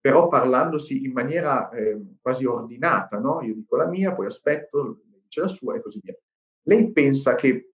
però 0.00 0.26
parlandosi 0.26 1.04
in 1.04 1.12
maniera 1.12 1.70
eh, 1.70 1.96
quasi 2.20 2.44
ordinata, 2.44 3.18
no? 3.18 3.40
Io 3.42 3.54
dico 3.54 3.76
la 3.76 3.86
mia, 3.86 4.12
poi 4.12 4.26
aspetto, 4.26 5.02
dice 5.22 5.42
la 5.42 5.46
sua 5.46 5.76
e 5.76 5.80
così 5.80 6.00
via. 6.02 6.16
Lei 6.62 6.90
pensa 6.90 7.36
che 7.36 7.70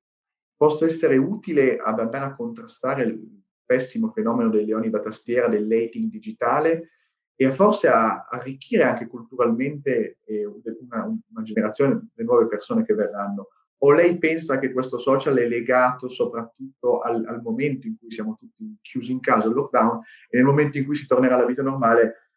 possa 0.54 0.84
essere 0.84 1.16
utile 1.16 1.78
ad 1.78 1.98
andare 1.98 2.26
a 2.26 2.34
contrastare 2.34 3.04
il 3.04 3.42
pessimo 3.64 4.10
fenomeno 4.10 4.50
dei 4.50 4.66
leoni 4.66 4.90
da 4.90 5.00
tastiera, 5.00 5.48
del 5.48 5.66
dating 5.66 6.10
digitale 6.10 6.90
e 7.34 7.50
forse 7.50 7.88
a 7.88 8.26
arricchire 8.28 8.82
anche 8.82 9.06
culturalmente 9.06 10.18
eh, 10.26 10.44
una, 10.44 11.04
una 11.06 11.42
generazione, 11.42 12.08
le 12.12 12.24
nuove 12.24 12.46
persone 12.46 12.84
che 12.84 12.92
verranno? 12.92 13.48
O 13.84 13.90
lei 13.90 14.16
pensa 14.18 14.58
che 14.58 14.72
questo 14.72 14.96
social 14.98 15.36
è 15.36 15.46
legato 15.46 16.08
soprattutto 16.08 17.00
al, 17.00 17.24
al, 17.26 17.42
momento 17.42 17.88
in 17.88 17.98
cui 17.98 18.12
siamo 18.12 18.36
tutti 18.38 18.78
chiusi 18.80 19.10
in 19.10 19.18
casa, 19.18 19.48
il 19.48 19.54
lockdown, 19.54 20.00
e 20.30 20.36
nel 20.36 20.46
momento 20.46 20.78
in 20.78 20.84
cui 20.84 20.94
si 20.94 21.04
tornerà 21.04 21.34
alla 21.34 21.46
vita 21.46 21.62
normale 21.62 22.30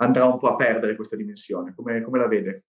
andrà 0.00 0.24
un 0.24 0.38
po' 0.38 0.48
a 0.48 0.56
perdere 0.56 0.96
questa 0.96 1.14
dimensione? 1.14 1.72
Come, 1.74 2.02
come 2.02 2.18
la 2.18 2.26
vede? 2.26 2.64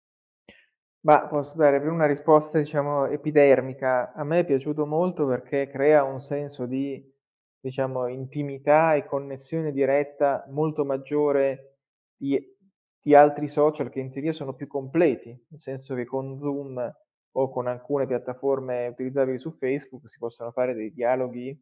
Ma 1.01 1.27
posso 1.27 1.55
dare 1.55 1.77
una 1.87 2.07
risposta, 2.07 2.57
diciamo, 2.57 3.05
epidermica. 3.05 4.11
A 4.13 4.23
me 4.23 4.39
è 4.39 4.45
piaciuto 4.45 4.87
molto 4.87 5.27
perché 5.27 5.67
crea 5.67 6.03
un 6.03 6.19
senso 6.19 6.65
di, 6.65 6.99
diciamo, 7.59 8.07
intimità 8.07 8.95
e 8.95 9.05
connessione 9.05 9.71
diretta 9.71 10.45
molto 10.49 10.83
maggiore 10.83 11.77
di, 12.17 12.43
di 12.99 13.13
altri 13.13 13.47
social 13.47 13.91
che 13.91 13.99
in 13.99 14.11
teoria 14.11 14.31
sono 14.31 14.55
più 14.55 14.65
completi, 14.65 15.29
nel 15.29 15.59
senso 15.59 15.93
che 15.93 16.05
con 16.05 16.39
Zoom 16.39 16.91
o 17.37 17.49
con 17.49 17.67
alcune 17.67 18.05
piattaforme 18.07 18.87
utilizzabili 18.87 19.37
su 19.37 19.51
Facebook 19.51 20.07
si 20.07 20.17
possono 20.17 20.51
fare 20.51 20.73
dei 20.73 20.91
dialoghi, 20.93 21.57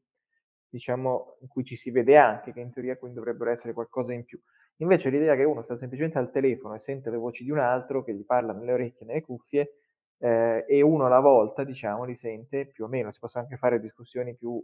diciamo, 0.69 1.38
in 1.41 1.47
cui 1.47 1.63
ci 1.63 1.75
si 1.75 1.89
vede 1.91 2.17
anche, 2.17 2.53
che 2.53 2.59
in 2.59 2.71
teoria 2.71 2.97
quindi 2.97 3.17
dovrebbero 3.17 3.49
essere 3.49 3.73
qualcosa 3.73 4.13
in 4.13 4.23
più. 4.23 4.39
Invece 4.77 5.09
l'idea 5.09 5.36
che 5.36 5.43
uno 5.43 5.62
sta 5.62 5.75
semplicemente 5.75 6.19
al 6.19 6.31
telefono 6.31 6.75
e 6.75 6.79
sente 6.79 7.09
le 7.09 7.17
voci 7.17 7.43
di 7.43 7.51
un 7.51 7.59
altro 7.59 8.03
che 8.03 8.13
gli 8.13 8.25
parla 8.25 8.53
nelle 8.53 8.73
orecchie, 8.73 9.05
nelle 9.05 9.21
cuffie, 9.21 9.77
eh, 10.19 10.65
e 10.67 10.81
uno 10.81 11.05
alla 11.05 11.19
volta, 11.19 11.63
diciamo, 11.63 12.03
li 12.03 12.15
sente 12.15 12.67
più 12.67 12.86
o 12.86 12.88
meno. 12.88 13.12
Si 13.12 13.19
possono 13.19 13.43
anche 13.43 13.57
fare 13.57 13.79
discussioni 13.79 14.36
più 14.36 14.63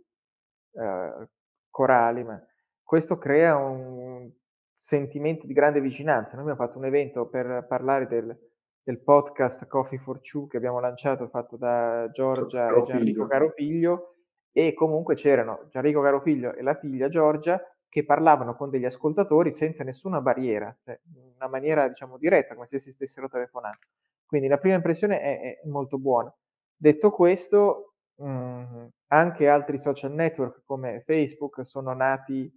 eh, 0.74 1.28
corali, 1.70 2.24
ma 2.24 2.44
questo 2.84 3.18
crea 3.18 3.56
un 3.58 4.32
sentimento 4.76 5.48
di 5.48 5.54
grande 5.54 5.82
vicinanza. 5.82 6.32
Noi 6.34 6.42
abbiamo 6.42 6.66
fatto 6.66 6.78
un 6.78 6.86
evento 6.86 7.28
per 7.28 7.66
parlare 7.68 8.08
del, 8.08 8.49
del 8.90 9.02
podcast 9.02 9.68
Coffee 9.68 10.00
for 10.00 10.20
Two 10.20 10.48
che 10.48 10.58
abbiamo 10.58 10.80
lanciato, 10.80 11.28
fatto 11.28 11.58
da 11.58 12.10
Giorgia 12.12 12.66
Caro 12.66 12.82
e 12.82 12.86
Gianrico 12.88 13.28
Carofiglio, 13.28 14.16
e 14.52 14.74
comunque 14.74 15.14
c'erano 15.14 15.68
Gianrico 15.70 16.02
Carofiglio 16.02 16.56
e 16.56 16.64
la 16.64 16.74
figlia 16.74 17.08
Giorgia 17.08 17.62
che 17.88 18.04
parlavano 18.04 18.56
con 18.56 18.72
degli 18.72 18.86
ascoltatori 18.86 19.54
senza 19.54 19.84
nessuna 19.84 20.22
barriera, 20.22 20.76
cioè 20.84 21.00
in 21.14 21.34
una 21.36 21.48
maniera 21.48 21.88
diciamo 21.88 22.18
diretta, 22.18 22.56
come 22.56 22.66
se 22.66 22.80
si 22.80 22.90
stessero 22.90 23.30
telefonando. 23.30 23.78
Quindi 24.26 24.48
la 24.48 24.58
prima 24.58 24.76
impressione 24.76 25.22
è, 25.22 25.40
è 25.40 25.68
molto 25.68 26.00
buona. 26.00 26.36
Detto 26.76 27.12
questo, 27.12 27.94
mh, 28.16 28.28
mm, 28.28 28.86
anche 29.10 29.48
altri 29.48 29.78
social 29.78 30.14
network 30.14 30.64
come 30.66 31.04
Facebook 31.06 31.64
sono 31.64 31.94
nati 31.94 32.52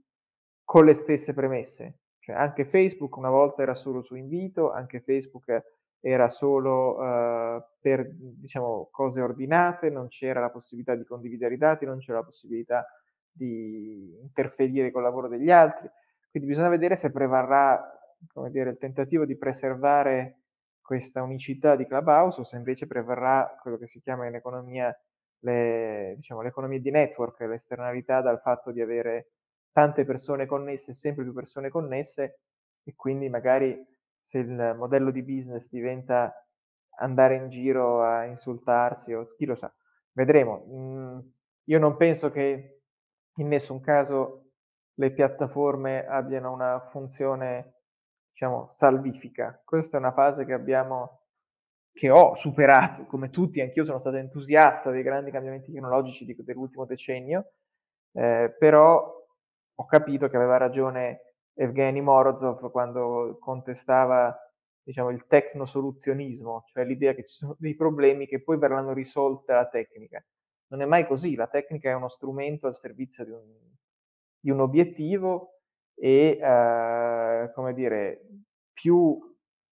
con 0.64 0.86
le 0.86 0.94
stesse 0.94 1.34
premesse. 1.34 1.98
Cioè 2.20 2.36
anche 2.36 2.64
Facebook 2.64 3.16
una 3.16 3.30
volta 3.30 3.60
era 3.60 3.74
solo 3.74 4.00
su 4.00 4.14
invito, 4.14 4.72
anche 4.72 5.00
Facebook 5.00 5.80
era 6.04 6.28
solo 6.28 6.98
uh, 6.98 7.62
per 7.80 8.10
diciamo, 8.12 8.88
cose 8.90 9.20
ordinate, 9.20 9.88
non 9.88 10.08
c'era 10.08 10.40
la 10.40 10.50
possibilità 10.50 10.96
di 10.96 11.04
condividere 11.04 11.54
i 11.54 11.58
dati, 11.58 11.86
non 11.86 11.98
c'era 11.98 12.18
la 12.18 12.24
possibilità 12.24 12.84
di 13.30 14.18
interferire 14.20 14.90
con 14.90 15.00
il 15.00 15.06
lavoro 15.06 15.28
degli 15.28 15.50
altri. 15.50 15.88
Quindi 16.28 16.48
bisogna 16.48 16.70
vedere 16.70 16.96
se 16.96 17.12
prevarrà 17.12 17.80
dire, 18.50 18.70
il 18.70 18.78
tentativo 18.78 19.24
di 19.24 19.36
preservare 19.36 20.38
questa 20.80 21.22
unicità 21.22 21.76
di 21.76 21.86
Clubhouse 21.86 22.40
o 22.40 22.44
se 22.44 22.56
invece 22.56 22.88
prevarrà 22.88 23.56
quello 23.62 23.78
che 23.78 23.86
si 23.86 24.00
chiama 24.00 24.26
in 24.26 24.34
economia 24.34 24.92
le, 25.44 26.14
diciamo, 26.16 26.42
l'economia 26.42 26.80
di 26.80 26.90
network, 26.90 27.40
l'esternalità 27.42 28.20
dal 28.20 28.40
fatto 28.40 28.72
di 28.72 28.80
avere 28.80 29.30
tante 29.70 30.04
persone 30.04 30.46
connesse, 30.46 30.94
sempre 30.94 31.22
più 31.22 31.32
persone 31.32 31.68
connesse 31.68 32.40
e 32.82 32.94
quindi 32.96 33.28
magari 33.28 33.80
se 34.22 34.38
il 34.38 34.74
modello 34.78 35.10
di 35.10 35.22
business 35.22 35.68
diventa 35.68 36.32
andare 36.98 37.36
in 37.36 37.48
giro 37.48 38.02
a 38.02 38.24
insultarsi 38.24 39.12
o 39.12 39.34
chi 39.36 39.44
lo 39.44 39.54
sa, 39.54 39.72
vedremo. 40.12 40.64
Mm, 40.68 41.18
io 41.64 41.78
non 41.78 41.96
penso 41.96 42.30
che 42.30 42.80
in 43.36 43.48
nessun 43.48 43.80
caso 43.80 44.50
le 44.94 45.10
piattaforme 45.12 46.06
abbiano 46.06 46.52
una 46.52 46.80
funzione, 46.90 47.74
diciamo, 48.30 48.68
salvifica. 48.72 49.60
Questa 49.64 49.96
è 49.96 50.00
una 50.00 50.12
fase 50.12 50.44
che 50.44 50.52
abbiamo, 50.52 51.22
che 51.92 52.10
ho 52.10 52.34
superato, 52.36 53.06
come 53.06 53.30
tutti, 53.30 53.60
anch'io 53.60 53.84
sono 53.84 53.98
stato 53.98 54.16
entusiasta 54.16 54.90
dei 54.90 55.02
grandi 55.02 55.30
cambiamenti 55.30 55.72
tecnologici 55.72 56.24
di, 56.24 56.36
dell'ultimo 56.38 56.84
decennio, 56.84 57.52
eh, 58.12 58.54
però 58.58 59.20
ho 59.74 59.86
capito 59.86 60.28
che 60.28 60.36
aveva 60.36 60.58
ragione 60.58 61.31
Evgeny 61.54 62.00
Morozov 62.00 62.70
quando 62.70 63.36
contestava 63.40 64.36
diciamo, 64.82 65.10
il 65.10 65.26
tecnosoluzionismo, 65.26 66.64
cioè 66.66 66.84
l'idea 66.84 67.14
che 67.14 67.24
ci 67.24 67.34
sono 67.34 67.56
dei 67.58 67.74
problemi 67.74 68.26
che 68.26 68.42
poi 68.42 68.58
verranno 68.58 68.92
risolti 68.92 69.44
dalla 69.46 69.68
tecnica. 69.68 70.24
Non 70.68 70.80
è 70.80 70.86
mai 70.86 71.06
così, 71.06 71.34
la 71.34 71.46
tecnica 71.46 71.90
è 71.90 71.94
uno 71.94 72.08
strumento 72.08 72.66
al 72.66 72.76
servizio 72.76 73.24
di 73.24 73.30
un, 73.30 73.44
di 74.40 74.50
un 74.50 74.60
obiettivo 74.60 75.60
e, 75.94 76.38
eh, 76.40 77.50
come 77.54 77.74
dire, 77.74 78.26
più 78.72 79.30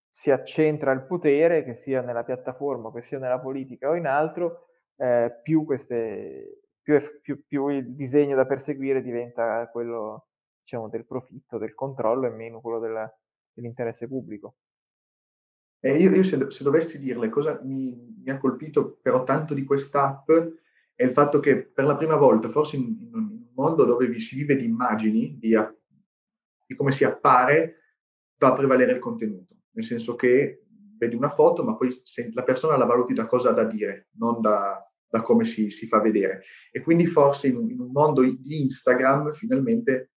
si 0.08 0.30
accentra 0.30 0.92
il 0.92 1.06
potere, 1.06 1.64
che 1.64 1.74
sia 1.74 2.02
nella 2.02 2.24
piattaforma, 2.24 2.92
che 2.92 3.00
sia 3.00 3.18
nella 3.18 3.40
politica 3.40 3.88
o 3.88 3.94
in 3.94 4.06
altro, 4.06 4.66
eh, 4.96 5.40
più, 5.42 5.64
queste, 5.64 6.62
più, 6.82 6.98
più, 7.22 7.46
più 7.46 7.68
il 7.68 7.94
disegno 7.94 8.36
da 8.36 8.44
perseguire 8.44 9.02
diventa 9.02 9.68
quello 9.68 10.29
diciamo, 10.70 10.88
del 10.88 11.04
profitto, 11.04 11.58
del 11.58 11.74
controllo 11.74 12.26
e 12.26 12.30
meno 12.30 12.60
quello 12.60 12.78
della, 12.78 13.12
dell'interesse 13.52 14.06
pubblico. 14.06 14.54
Eh, 15.80 15.96
io, 15.96 16.14
io 16.14 16.22
se, 16.22 16.50
se, 16.50 16.62
dovessi 16.62 16.98
dirle 16.98 17.28
cosa 17.28 17.58
mi, 17.64 17.96
mi, 18.22 18.30
ha 18.30 18.38
colpito 18.38 18.98
però 19.00 19.24
tanto 19.24 19.54
di 19.54 19.64
quest'app 19.64 20.30
è 20.94 21.02
il 21.02 21.12
fatto 21.12 21.40
che 21.40 21.56
per 21.64 21.86
la 21.86 21.96
prima 21.96 22.16
volta, 22.16 22.50
forse 22.50 22.76
in, 22.76 22.98
in 23.00 23.14
un 23.14 23.46
mondo 23.54 23.84
dove 23.84 24.06
vi 24.06 24.20
si 24.20 24.36
vive 24.36 24.56
di 24.56 24.66
immagini, 24.66 25.38
di, 25.38 25.56
di 26.66 26.74
come 26.76 26.92
si 26.92 27.02
appare, 27.04 27.76
va 28.38 28.48
a 28.48 28.54
prevalere 28.54 28.92
il 28.92 28.98
contenuto. 28.98 29.56
Nel 29.72 29.84
senso 29.84 30.14
che 30.14 30.66
vedi 30.98 31.16
una 31.16 31.30
foto, 31.30 31.64
ma 31.64 31.74
poi 31.74 31.90
la 32.32 32.42
persona 32.42 32.76
la 32.76 32.84
valuti 32.84 33.14
da 33.14 33.26
cosa 33.26 33.50
ha 33.50 33.54
da 33.54 33.64
dire, 33.64 34.08
non 34.18 34.42
da, 34.42 34.86
da 35.08 35.22
come 35.22 35.46
si, 35.46 35.70
si, 35.70 35.86
fa 35.86 36.00
vedere. 36.00 36.42
E 36.70 36.82
quindi 36.82 37.06
forse 37.06 37.46
in, 37.46 37.70
in 37.70 37.80
un 37.80 37.90
mondo 37.90 38.20
di 38.20 38.62
Instagram 38.62 39.32
finalmente 39.32 40.10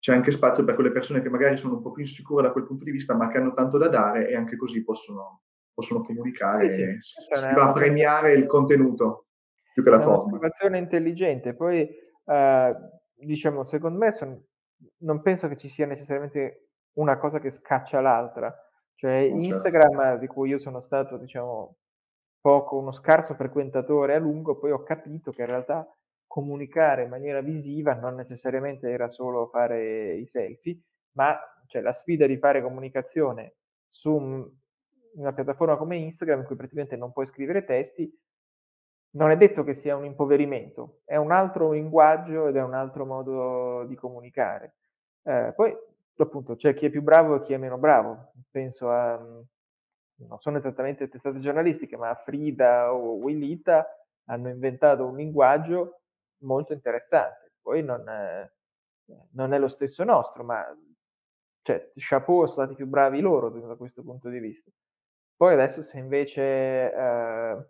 c'è 0.00 0.14
anche 0.14 0.30
spazio 0.30 0.64
per 0.64 0.74
quelle 0.74 0.90
persone 0.90 1.20
che 1.20 1.28
magari 1.28 1.58
sono 1.58 1.74
un 1.74 1.82
po' 1.82 1.92
più 1.92 2.02
insicure 2.02 2.42
da 2.42 2.52
quel 2.52 2.64
punto 2.66 2.84
di 2.84 2.90
vista, 2.90 3.14
ma 3.14 3.28
che 3.28 3.36
hanno 3.36 3.52
tanto 3.52 3.76
da 3.76 3.88
dare 3.88 4.28
e 4.28 4.34
anche 4.34 4.56
così 4.56 4.82
possono, 4.82 5.42
possono 5.74 6.02
comunicare. 6.02 6.70
Sì, 6.70 7.00
sì. 7.00 7.36
Si 7.36 7.54
va 7.54 7.68
a 7.68 7.72
premiare 7.72 8.32
il 8.32 8.46
contenuto 8.46 9.26
più 9.74 9.82
che 9.82 9.90
la 9.90 10.00
forma. 10.00 10.14
È 10.14 10.18
un'osservazione 10.22 10.78
intelligente. 10.78 11.54
Poi, 11.54 11.86
eh, 12.24 12.70
diciamo, 13.14 13.64
secondo 13.64 13.98
me 13.98 14.12
son, 14.12 14.42
non 15.02 15.20
penso 15.20 15.48
che 15.48 15.56
ci 15.56 15.68
sia 15.68 15.84
necessariamente 15.84 16.70
una 16.94 17.18
cosa 17.18 17.38
che 17.38 17.50
scaccia 17.50 18.00
l'altra. 18.00 18.54
Cioè, 18.94 19.30
oh, 19.30 19.36
Instagram, 19.36 19.98
certo. 19.98 20.18
di 20.18 20.26
cui 20.28 20.48
io 20.48 20.58
sono 20.58 20.80
stato, 20.80 21.18
diciamo, 21.18 21.76
poco, 22.40 22.78
uno 22.78 22.92
scarso 22.92 23.34
frequentatore 23.34 24.14
a 24.14 24.18
lungo, 24.18 24.58
poi 24.58 24.70
ho 24.70 24.82
capito 24.82 25.30
che 25.30 25.42
in 25.42 25.48
realtà 25.48 25.86
comunicare 26.30 27.02
in 27.02 27.08
maniera 27.08 27.40
visiva 27.40 27.92
non 27.94 28.14
necessariamente 28.14 28.88
era 28.88 29.08
solo 29.08 29.48
fare 29.48 30.14
i 30.14 30.28
selfie, 30.28 30.78
ma 31.16 31.36
cioè, 31.66 31.82
la 31.82 31.90
sfida 31.90 32.24
di 32.24 32.36
fare 32.36 32.62
comunicazione 32.62 33.56
su 33.88 34.14
un, 34.14 34.48
una 35.14 35.32
piattaforma 35.32 35.76
come 35.76 35.96
Instagram 35.96 36.38
in 36.38 36.46
cui 36.46 36.54
praticamente 36.54 36.94
non 36.94 37.10
puoi 37.10 37.26
scrivere 37.26 37.64
testi, 37.64 38.16
non 39.16 39.32
è 39.32 39.36
detto 39.36 39.64
che 39.64 39.74
sia 39.74 39.96
un 39.96 40.04
impoverimento, 40.04 41.00
è 41.04 41.16
un 41.16 41.32
altro 41.32 41.72
linguaggio 41.72 42.46
ed 42.46 42.54
è 42.54 42.62
un 42.62 42.74
altro 42.74 43.04
modo 43.04 43.84
di 43.86 43.96
comunicare. 43.96 44.76
Eh, 45.24 45.52
poi 45.56 45.76
appunto 46.16 46.54
c'è 46.54 46.74
chi 46.74 46.86
è 46.86 46.90
più 46.90 47.02
bravo 47.02 47.34
e 47.34 47.40
chi 47.42 47.54
è 47.54 47.56
meno 47.56 47.76
bravo. 47.76 48.34
Penso 48.52 48.88
a, 48.88 49.16
non 49.16 50.38
sono 50.38 50.58
esattamente 50.58 51.08
testate 51.08 51.40
giornalistiche, 51.40 51.96
ma 51.96 52.14
Frida 52.14 52.94
o 52.94 53.14
Willita 53.14 53.84
hanno 54.26 54.48
inventato 54.48 55.06
un 55.06 55.16
linguaggio 55.16 55.99
molto 56.40 56.72
interessante. 56.72 57.52
Poi 57.60 57.82
non 57.82 58.08
è, 58.08 58.50
non 59.32 59.52
è 59.52 59.58
lo 59.58 59.68
stesso 59.68 60.04
nostro, 60.04 60.44
ma 60.44 60.64
cioè, 61.62 61.92
chapeau, 61.94 62.46
sono 62.46 62.48
stati 62.48 62.74
più 62.74 62.86
bravi 62.86 63.20
loro 63.20 63.50
da 63.50 63.76
questo 63.76 64.02
punto 64.02 64.28
di 64.28 64.38
vista. 64.38 64.70
Poi 65.36 65.52
adesso 65.54 65.82
se 65.82 65.98
invece 65.98 66.42
eh, 66.92 67.66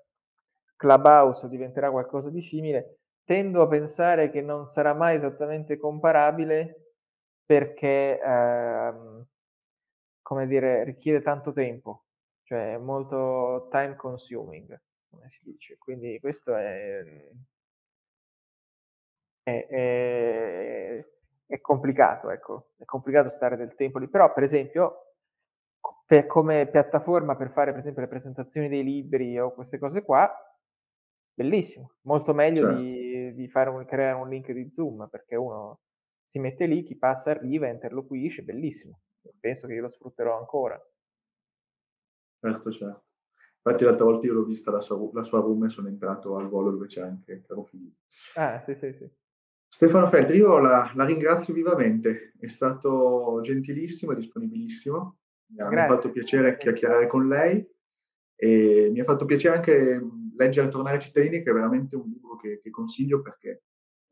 Clubhouse 0.77 1.49
diventerà 1.49 1.91
qualcosa 1.91 2.31
di 2.31 2.43
simile, 2.43 3.01
tendo 3.25 3.63
a 3.63 3.69
pensare 3.69 4.31
che 4.31 4.41
non 4.43 4.69
sarà 4.69 4.95
mai 4.95 5.17
esattamente 5.17 5.77
comparabile 5.77 6.95
perché, 7.45 8.21
ehm, 8.21 9.27
come 10.23 10.47
dire, 10.47 10.85
richiede 10.85 11.21
tanto 11.23 11.53
tempo, 11.53 12.07
cioè 12.43 12.77
molto 12.79 13.69
time 13.71 13.97
consuming, 13.97 14.81
come 15.11 15.29
si 15.29 15.41
dice. 15.45 15.77
Quindi 15.79 16.19
questo 16.21 16.55
è 16.57 17.03
è, 19.51 19.67
è, 19.67 21.07
è 21.47 21.61
complicato, 21.61 22.31
ecco, 22.31 22.71
è 22.77 22.85
complicato 22.85 23.29
stare 23.29 23.57
del 23.57 23.75
tempo 23.75 23.99
lì, 23.99 24.09
però 24.09 24.33
per 24.33 24.43
esempio 24.43 25.15
per, 26.07 26.27
come 26.27 26.67
piattaforma 26.67 27.37
per 27.37 27.51
fare 27.51 27.71
per 27.71 27.81
esempio 27.81 28.03
le 28.03 28.09
presentazioni 28.09 28.69
dei 28.69 28.83
libri 28.83 29.39
o 29.39 29.53
queste 29.53 29.79
cose 29.79 30.03
qua, 30.03 30.31
bellissimo, 31.33 31.95
molto 32.03 32.35
meglio 32.35 32.63
certo. 32.63 32.81
di, 32.81 33.35
di 33.35 33.49
fare 33.49 33.71
un, 33.71 33.85
creare 33.85 34.19
un 34.19 34.29
link 34.29 34.51
di 34.53 34.71
Zoom, 34.73 35.09
perché 35.09 35.37
uno 35.37 35.81
si 36.25 36.39
mette 36.39 36.67
lì, 36.67 36.83
chi 36.83 36.97
passa 36.97 37.31
arriva, 37.31 37.69
interloquisce, 37.69 38.43
bellissimo. 38.43 39.01
Penso 39.39 39.67
che 39.67 39.75
io 39.75 39.83
lo 39.83 39.89
sfrutterò 39.89 40.39
ancora. 40.39 40.81
Certo, 42.41 42.71
certo. 42.71 43.05
Infatti 43.63 43.85
l'altra 43.85 44.05
volta 44.05 44.27
io 44.27 44.33
l'ho 44.33 44.45
vista 44.45 44.71
la 44.71 44.81
sua, 44.81 44.99
la 45.13 45.23
sua 45.23 45.41
room 45.41 45.65
e 45.65 45.69
sono 45.69 45.89
entrato 45.89 46.37
al 46.37 46.49
volo 46.49 46.71
dove 46.71 46.87
c'è 46.87 47.03
anche 47.03 47.43
Caro 47.47 47.65
Filippo. 47.65 48.01
Ah, 48.37 48.61
sì, 48.61 48.75
sì, 48.75 48.93
sì. 48.93 49.11
Stefano 49.73 50.09
Feltri, 50.09 50.37
io 50.37 50.59
la, 50.59 50.91
la, 50.97 51.05
ringrazio 51.05 51.55
vivamente, 51.55 52.33
è 52.41 52.49
stato 52.49 53.39
gentilissimo 53.41 54.11
e 54.11 54.17
disponibilissimo, 54.17 55.19
mi 55.53 55.61
ha 55.63 55.87
fatto 55.87 56.11
piacere 56.11 56.57
chiacchierare 56.57 57.07
con 57.07 57.29
lei 57.29 57.65
e 58.35 58.89
mi 58.91 58.99
ha 58.99 59.05
fatto 59.05 59.27
piacere 59.27 59.55
anche 59.55 60.01
leggere 60.37 60.69
Tornare 60.69 60.99
cittadini, 60.99 61.45
che 61.45 61.51
è 61.51 61.53
veramente 61.53 61.95
un 61.95 62.09
libro 62.09 62.35
che, 62.37 62.59
che 62.61 62.71
consiglio 62.71 63.23
perché 63.23 63.63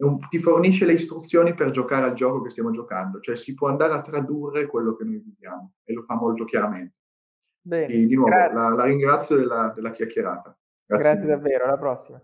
un, 0.04 0.20
ti 0.28 0.38
fornisce 0.38 0.84
le 0.84 0.92
istruzioni 0.92 1.52
per 1.54 1.70
giocare 1.70 2.04
al 2.04 2.14
gioco 2.14 2.40
che 2.42 2.50
stiamo 2.50 2.70
giocando, 2.70 3.18
cioè 3.18 3.36
si 3.36 3.52
può 3.54 3.66
andare 3.66 3.94
a 3.94 4.00
tradurre 4.00 4.66
quello 4.66 4.94
che 4.94 5.02
noi 5.02 5.18
viviamo 5.18 5.72
e 5.82 5.92
lo 5.92 6.02
fa 6.04 6.14
molto 6.14 6.44
chiaramente. 6.44 6.94
Bene, 7.60 7.92
e 7.92 8.06
di 8.06 8.14
nuovo 8.14 8.30
la, 8.30 8.68
la, 8.68 8.84
ringrazio 8.84 9.34
della, 9.34 9.72
della 9.74 9.90
chiacchierata. 9.90 10.56
Grazie, 10.86 11.10
grazie 11.10 11.26
davvero, 11.26 11.64
alla 11.64 11.78
prossima. 11.78 12.22